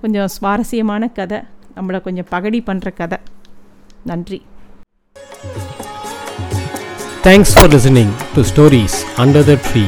கொஞ்சம் 0.00 0.28
சுவாரஸ்யமான 0.28 1.08
கதை. 1.08 1.38
நம்மளை 1.76 2.00
கொஞ்சம் 2.00 2.28
பகடி 2.28 2.62
பண்ணுற 2.66 2.94
கதை. 2.94 3.18
நன்றி. 4.04 4.42
Thanks 7.24 7.54
for 7.54 7.70
listening 7.74 8.14
to 8.34 8.42
stories 8.52 8.98
under 9.16 9.48
the 9.50 9.56
tree 9.68 9.84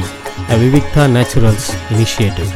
a 0.51 0.57
Vivikta 0.63 1.05
naturals 1.17 1.69
initiative 1.93 2.51